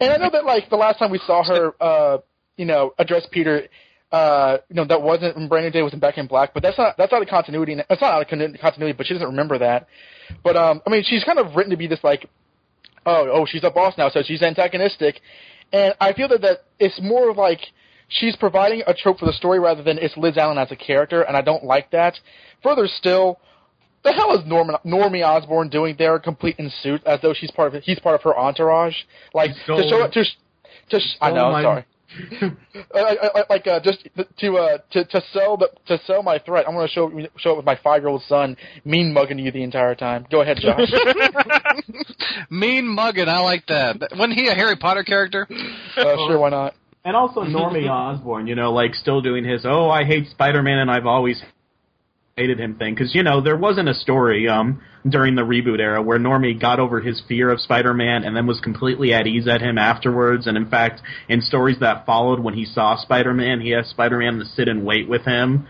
[0.00, 2.18] And I know that like the last time we saw her, uh,
[2.56, 3.68] you know, address Peter,
[4.12, 6.54] uh, you know, that wasn't in Brand New Day, was in Back in Black.
[6.54, 7.74] But that's not that's not a continuity.
[7.74, 8.96] That's not out of con- continuity.
[8.96, 9.88] But she doesn't remember that.
[10.44, 12.28] But um, I mean, she's kind of written to be this like
[13.06, 15.20] oh, oh, she's a boss now, so she's antagonistic.
[15.72, 17.60] And I feel that, that it's more of like
[18.08, 21.22] she's providing a trope for the story rather than it's Liz Allen as a character,
[21.22, 22.18] and I don't like that.
[22.62, 23.40] Further still,
[24.04, 27.74] the hell is Norman, Normie Osborn doing there, complete in suit, as though she's part
[27.74, 28.94] of he's part of her entourage?
[29.34, 30.24] Like to show to,
[30.90, 31.84] to I know, my- sorry.
[32.94, 34.06] I, I, I- like uh, just
[34.38, 37.52] to uh to to sell the to sell my threat, I'm going to show show
[37.52, 40.26] it with my five year old son mean mugging you the entire time.
[40.30, 40.90] Go ahead, Josh.
[42.50, 43.96] Mean mugging, I like that.
[44.16, 45.46] Wasn't he a Harry Potter character?
[45.50, 46.74] uh, sure, why not?
[47.04, 50.90] And also Normie Osborn, you know, like still doing his "Oh, I hate Spider-Man and
[50.90, 51.42] I've always
[52.36, 56.00] hated him" thing because you know there wasn't a story um during the reboot era
[56.00, 59.60] where Normie got over his fear of Spider-Man and then was completely at ease at
[59.60, 60.46] him afterwards.
[60.46, 64.44] And in fact, in stories that followed, when he saw Spider-Man, he asked Spider-Man to
[64.44, 65.66] sit and wait with him.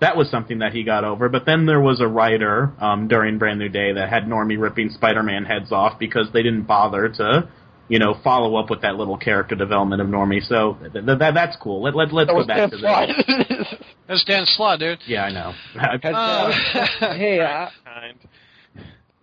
[0.00, 1.28] That was something that he got over.
[1.28, 4.90] But then there was a writer um, during Brand New Day that had Normie ripping
[4.90, 7.48] Spider-Man heads off because they didn't bother to
[7.88, 10.42] you know, follow up with that little character development of Normie.
[10.46, 11.82] So th- th- that that's cool.
[11.82, 12.76] Let let let's That go back Dan to
[13.58, 13.78] that.
[14.08, 14.98] That's Dan Slott, dude.
[15.06, 15.52] Yeah, I know.
[16.14, 16.52] Uh,
[17.14, 17.68] hey, uh,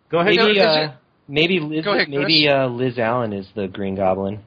[0.09, 0.35] go ahead.
[0.35, 0.93] maybe is uh,
[1.27, 4.39] maybe Liz, Go ahead, maybe uh, Liz Allen is the Green Goblin.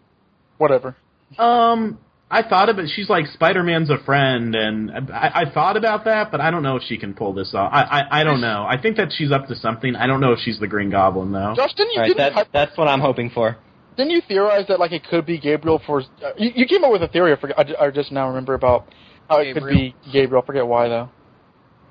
[0.59, 0.97] Whatever.
[1.39, 1.99] Um,
[2.31, 2.91] I thought of it.
[2.95, 6.77] She's like Spider-Man's a friend, and I, I thought about that, but I don't know
[6.77, 7.71] if she can pull this off.
[7.73, 8.67] I, I I don't know.
[8.69, 9.95] I think that she's up to something.
[9.97, 11.55] I don't know if she's the Green Goblin though.
[11.57, 13.57] Josh, didn't you All right, didn't, that, that's what I'm hoping for.
[13.97, 16.01] Didn't you theorize that like it could be Gabriel for?
[16.01, 17.33] Uh, you, you came up with a theory.
[17.33, 18.87] I, forget, I, I just now remember about
[19.29, 20.43] how it could be Gabriel.
[20.43, 21.11] I forget why though.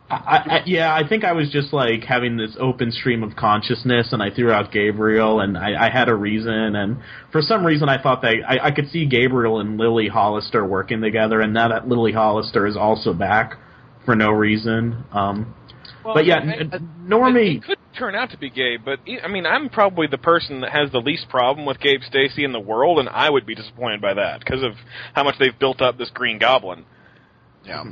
[0.10, 4.10] I, I, yeah, I think I was just like having this open stream of consciousness,
[4.12, 6.98] and I threw out Gabriel, and I, I had a reason, and
[7.32, 11.02] for some reason I thought that I, I could see Gabriel and Lily Hollister working
[11.02, 13.56] together, and now that Lily Hollister is also back
[14.06, 15.04] for no reason.
[15.14, 15.56] Um,
[16.04, 17.58] Well, but yeah, I- n- I- Normie.
[17.58, 20.72] It could turn out to be gay, but I mean, I'm probably the person that
[20.72, 24.02] has the least problem with Gabe Stacy in the world, and I would be disappointed
[24.02, 24.74] by that because of
[25.14, 26.86] how much they've built up this Green Goblin.
[27.66, 27.84] Yeah.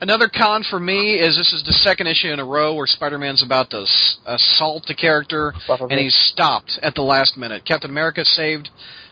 [0.00, 3.42] Another con for me is this is the second issue in a row where Spider-Man's
[3.44, 5.52] about to s- assault the character,
[5.92, 7.64] and he's stopped at the last minute.
[7.64, 8.68] Captain America saved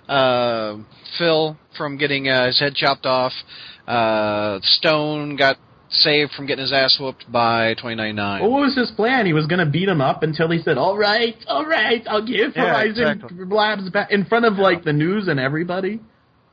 [0.09, 0.76] uh,
[1.16, 3.32] Phil from getting uh, his head chopped off.
[3.86, 5.59] Uh, Stone got
[5.91, 8.43] saved from getting his ass whooped by 2099.
[8.43, 9.26] What was his plan?
[9.26, 12.24] He was going to beat him up until he said, "All right, all right, I'll
[12.24, 13.45] give Yeah, Horizon exactly.
[13.47, 16.01] Labs back in front of like the news and everybody."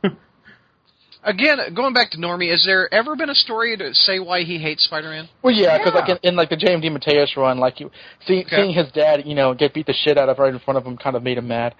[1.23, 4.59] Again, going back to Normie, has there ever been a story to say why he
[4.59, 5.27] hates Spider-Man?
[5.41, 5.99] Well, yeah, because Yeah.
[5.99, 6.81] like in, in like the J.M.
[6.81, 7.91] DeMatteis run, like you
[8.25, 8.55] see, Okay.
[8.55, 10.85] seeing his dad, you know, get beat the shit out of right in front of
[10.85, 11.75] him, kind of made him mad.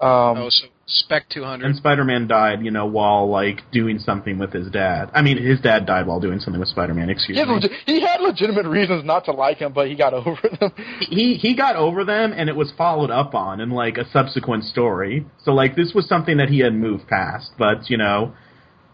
[0.00, 1.64] Um, oh, so Spec 200.
[1.64, 5.10] And Spider-Man died, you know, while like doing something with his dad.
[5.14, 7.10] I mean, his dad died while doing something with Spider-Man.
[7.10, 7.60] Excuse he, had me.
[7.60, 10.72] legi- he had legitimate reasons not to like him, but he got over them.
[11.00, 14.64] he he got over them and it was followed up on in like a subsequent
[14.64, 15.26] story.
[15.42, 18.34] So like this was something that he had moved past, but you know,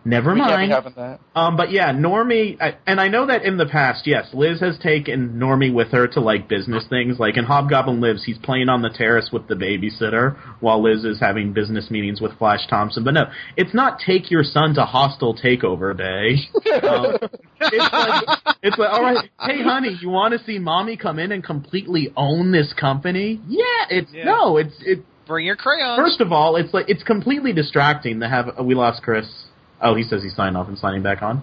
[0.04, 0.72] never we can't be mind.
[0.72, 1.20] having that.
[1.34, 4.78] Um, but yeah, Normie, I, and I know that in the past, yes, Liz has
[4.78, 7.18] taken Normie with her to like business things.
[7.18, 11.20] Like in Hobgoblin Lives, he's playing on the terrace with the babysitter while Liz is
[11.20, 13.04] having business meetings with Flash Thompson.
[13.04, 13.24] But no,
[13.56, 16.36] it's not take your son to hostile takeover day.
[16.82, 17.16] Um,
[17.60, 21.32] it's like, it's like, all right, hey honey, you want to see mommy come in
[21.32, 23.40] and completely own this company?
[23.46, 24.24] Yeah, it's Yeah.
[24.24, 25.04] no, it's it.
[25.26, 25.98] Bring your crayons.
[25.98, 28.50] First of all, it's like it's completely distracting to have.
[28.58, 29.26] uh, we lost Chris.
[29.82, 31.42] Oh, he says he's signing off and signing back on.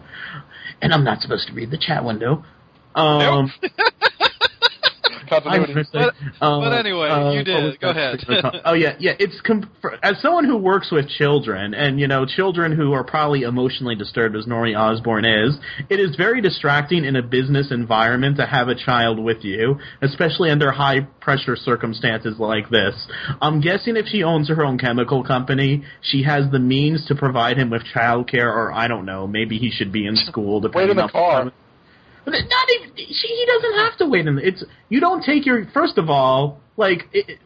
[0.82, 2.44] And I'm not supposed to read the chat window.
[2.96, 3.52] Um,
[5.30, 5.74] Continuity.
[5.74, 6.16] I'm But-
[6.46, 7.80] um, but anyway, uh, you did.
[7.80, 8.20] Go ahead.
[8.66, 9.14] oh yeah, yeah.
[9.20, 13.04] It's com- for, as someone who works with children, and you know, children who are
[13.04, 15.58] probably emotionally disturbed, as Norrie Osborn is.
[15.90, 20.50] It is very distracting in a business environment to have a child with you, especially
[20.50, 22.96] under high pressure circumstances like this.
[23.42, 27.58] I'm guessing if she owns her own chemical company, she has the means to provide
[27.58, 30.62] him with childcare, or I don't know, maybe he should be in school.
[30.62, 31.52] Wait Depending in the on car.
[32.32, 33.28] But it- not even she.
[33.28, 34.28] He doesn't have to wait.
[34.28, 37.40] In the, it's you don't take your first of all like it,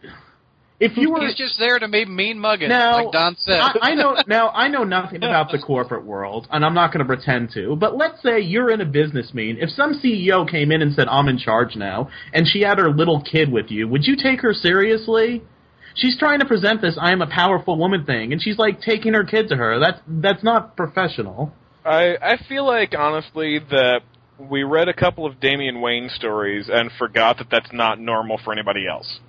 [0.80, 3.60] if you were He's just there to be mean mugging, now like Don said.
[3.62, 7.00] I, I know now I know nothing about the corporate world, and I'm not going
[7.00, 7.76] to pretend to.
[7.76, 9.58] But let's say you're in a business meeting.
[9.62, 12.90] If some CEO came in and said, "I'm in charge now," and she had her
[12.92, 15.44] little kid with you, would you take her seriously?
[15.96, 19.14] She's trying to present this "I am a powerful woman" thing, and she's like taking
[19.14, 19.80] her kid to her.
[19.80, 21.54] That's that's not professional.
[21.86, 24.02] I I feel like honestly that
[24.50, 28.52] we read a couple of Damian Wayne stories and forgot that that's not normal for
[28.54, 29.20] anybody else.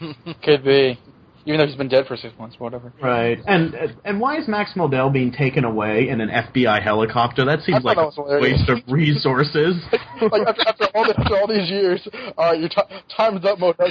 [0.42, 0.98] Could be.
[1.46, 2.92] Even though he's been dead for six months, whatever.
[3.02, 3.38] Right.
[3.46, 3.74] And
[4.04, 7.44] and why is Max Modell being taken away in an FBI helicopter?
[7.44, 8.60] That seems like that a hilarious.
[8.60, 9.76] waste of resources.
[10.22, 12.06] like after, after all the, after all these years,
[12.38, 12.80] all right, your ti
[13.14, 13.72] time's up, Mo.
[13.74, 13.90] Put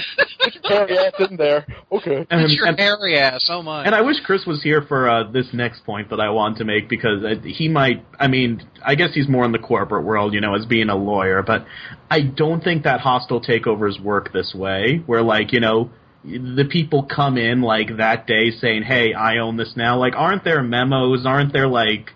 [0.70, 1.66] your hairy ass in there.
[1.92, 2.26] Okay.
[2.30, 3.46] And, Get your and- hairy ass.
[3.48, 3.84] Oh my.
[3.84, 6.64] and I wish Chris was here for uh, this next point that I want to
[6.64, 8.04] make because uh, he might.
[8.18, 10.96] I mean, I guess he's more in the corporate world, you know, as being a
[10.96, 11.42] lawyer.
[11.42, 11.66] But
[12.10, 15.90] I don't think that hostile takeovers work this way, where like you know
[16.24, 20.42] the people come in like that day saying, "Hey, I own this now." Like, aren't
[20.44, 21.26] there memos?
[21.26, 22.10] Aren't there like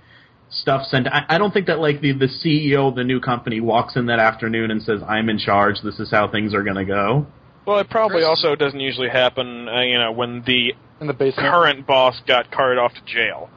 [0.50, 1.06] stuff sent?
[1.08, 4.06] I, I don't think that like the the CEO of the new company walks in
[4.06, 5.82] that afternoon and says, "I'm in charge.
[5.82, 7.26] This is how things are going to go."
[7.66, 11.12] Well, it probably Chris- also doesn't usually happen, uh, you know, when the In the
[11.12, 11.50] basement.
[11.50, 13.50] current boss got carted off to jail.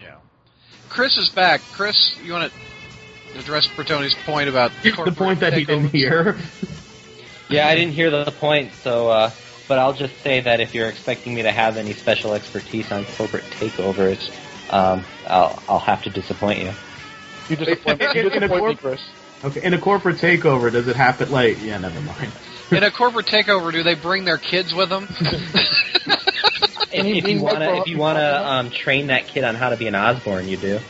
[0.00, 0.16] Yeah.
[0.88, 1.60] Chris is back.
[1.72, 6.36] Chris, you want to address Bertoni's point about the point that he didn't hear.
[7.50, 9.30] Yeah, I didn't hear the point, so uh,
[9.68, 13.04] but I'll just say that if you're expecting me to have any special expertise on
[13.16, 14.30] corporate takeovers,
[14.70, 16.72] um, I'll I'll have to disappoint you.
[17.48, 19.00] You disappoint, In- you in a disappoint me, Chris.
[19.44, 21.60] Okay, in a corporate takeover, does it happen like?
[21.62, 22.32] Yeah, never mind.
[22.70, 25.06] In a corporate takeover, do they bring their kids with them?
[25.10, 26.16] If,
[26.92, 29.94] if you wanna if you wanna um, train that kid on how to be an
[29.94, 30.80] Osborn, you do.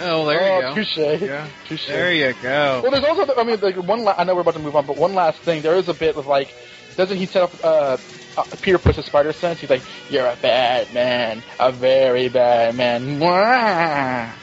[0.00, 0.74] oh, there oh, you go.
[0.74, 1.22] touche.
[1.22, 1.48] Yeah.
[1.68, 1.86] Touche.
[1.86, 2.80] There you go.
[2.82, 4.02] Well, there's also, I mean, like one.
[4.02, 5.62] La- I know we're about to move on, but one last thing.
[5.62, 6.52] There is a bit of like,
[6.96, 7.64] doesn't he set up?
[7.64, 7.98] Uh,
[8.36, 9.60] uh, Peter puts a spider sense.
[9.60, 14.34] He's like, "You're a bad man, a very bad man." Mwah.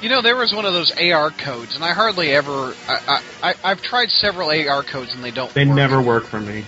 [0.00, 2.74] You know, there was one of those AR codes, and I hardly ever.
[2.88, 5.54] I, I, I I've tried several AR codes, and they don't.
[5.54, 5.76] They work.
[5.76, 6.64] never work for me.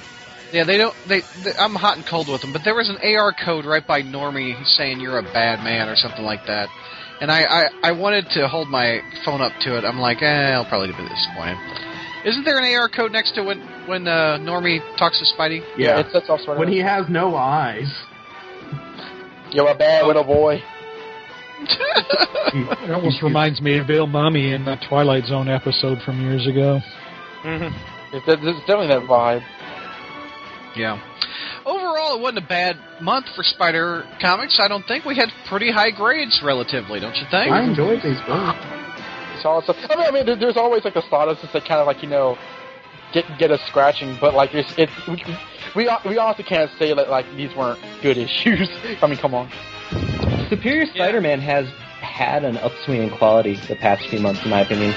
[0.52, 0.94] Yeah, they don't.
[1.08, 1.50] They, they.
[1.58, 4.54] I'm hot and cold with them, but there was an AR code right by Normie
[4.76, 6.68] saying you're a bad man or something like that,
[7.20, 9.84] and I, I, I wanted to hold my phone up to it.
[9.84, 11.93] I'm like, eh, I'll probably be disappointed.
[12.24, 15.60] Isn't there an AR code next to when when uh, Normie talks to Spidey?
[15.76, 16.00] Yeah.
[16.00, 16.58] it sets off spider.
[16.58, 17.92] when he has no eyes.
[19.50, 20.60] You're a bad little boy.
[22.56, 26.78] It almost reminds me of Bill Mumy in that Twilight Zone episode from years ago.
[27.44, 29.42] It's, it's definitely that vibe.
[30.76, 31.00] Yeah.
[31.66, 34.60] Overall, it wasn't a bad month for Spider Comics.
[34.62, 37.50] I don't think we had pretty high grades relatively, don't you think?
[37.50, 38.83] I enjoyed these books.
[39.44, 39.76] Solid stuff.
[39.90, 42.38] I mean, I mean, there's always like the sawdust that kind of like you know
[43.12, 45.22] get get us scratching, but like it's it's we
[45.76, 48.70] we, we honestly can't say that like these weren't good issues.
[49.02, 49.50] I mean, come on.
[50.48, 51.68] Superior Spider-Man has
[52.00, 54.94] had an upswing in quality the past few months, in my opinion.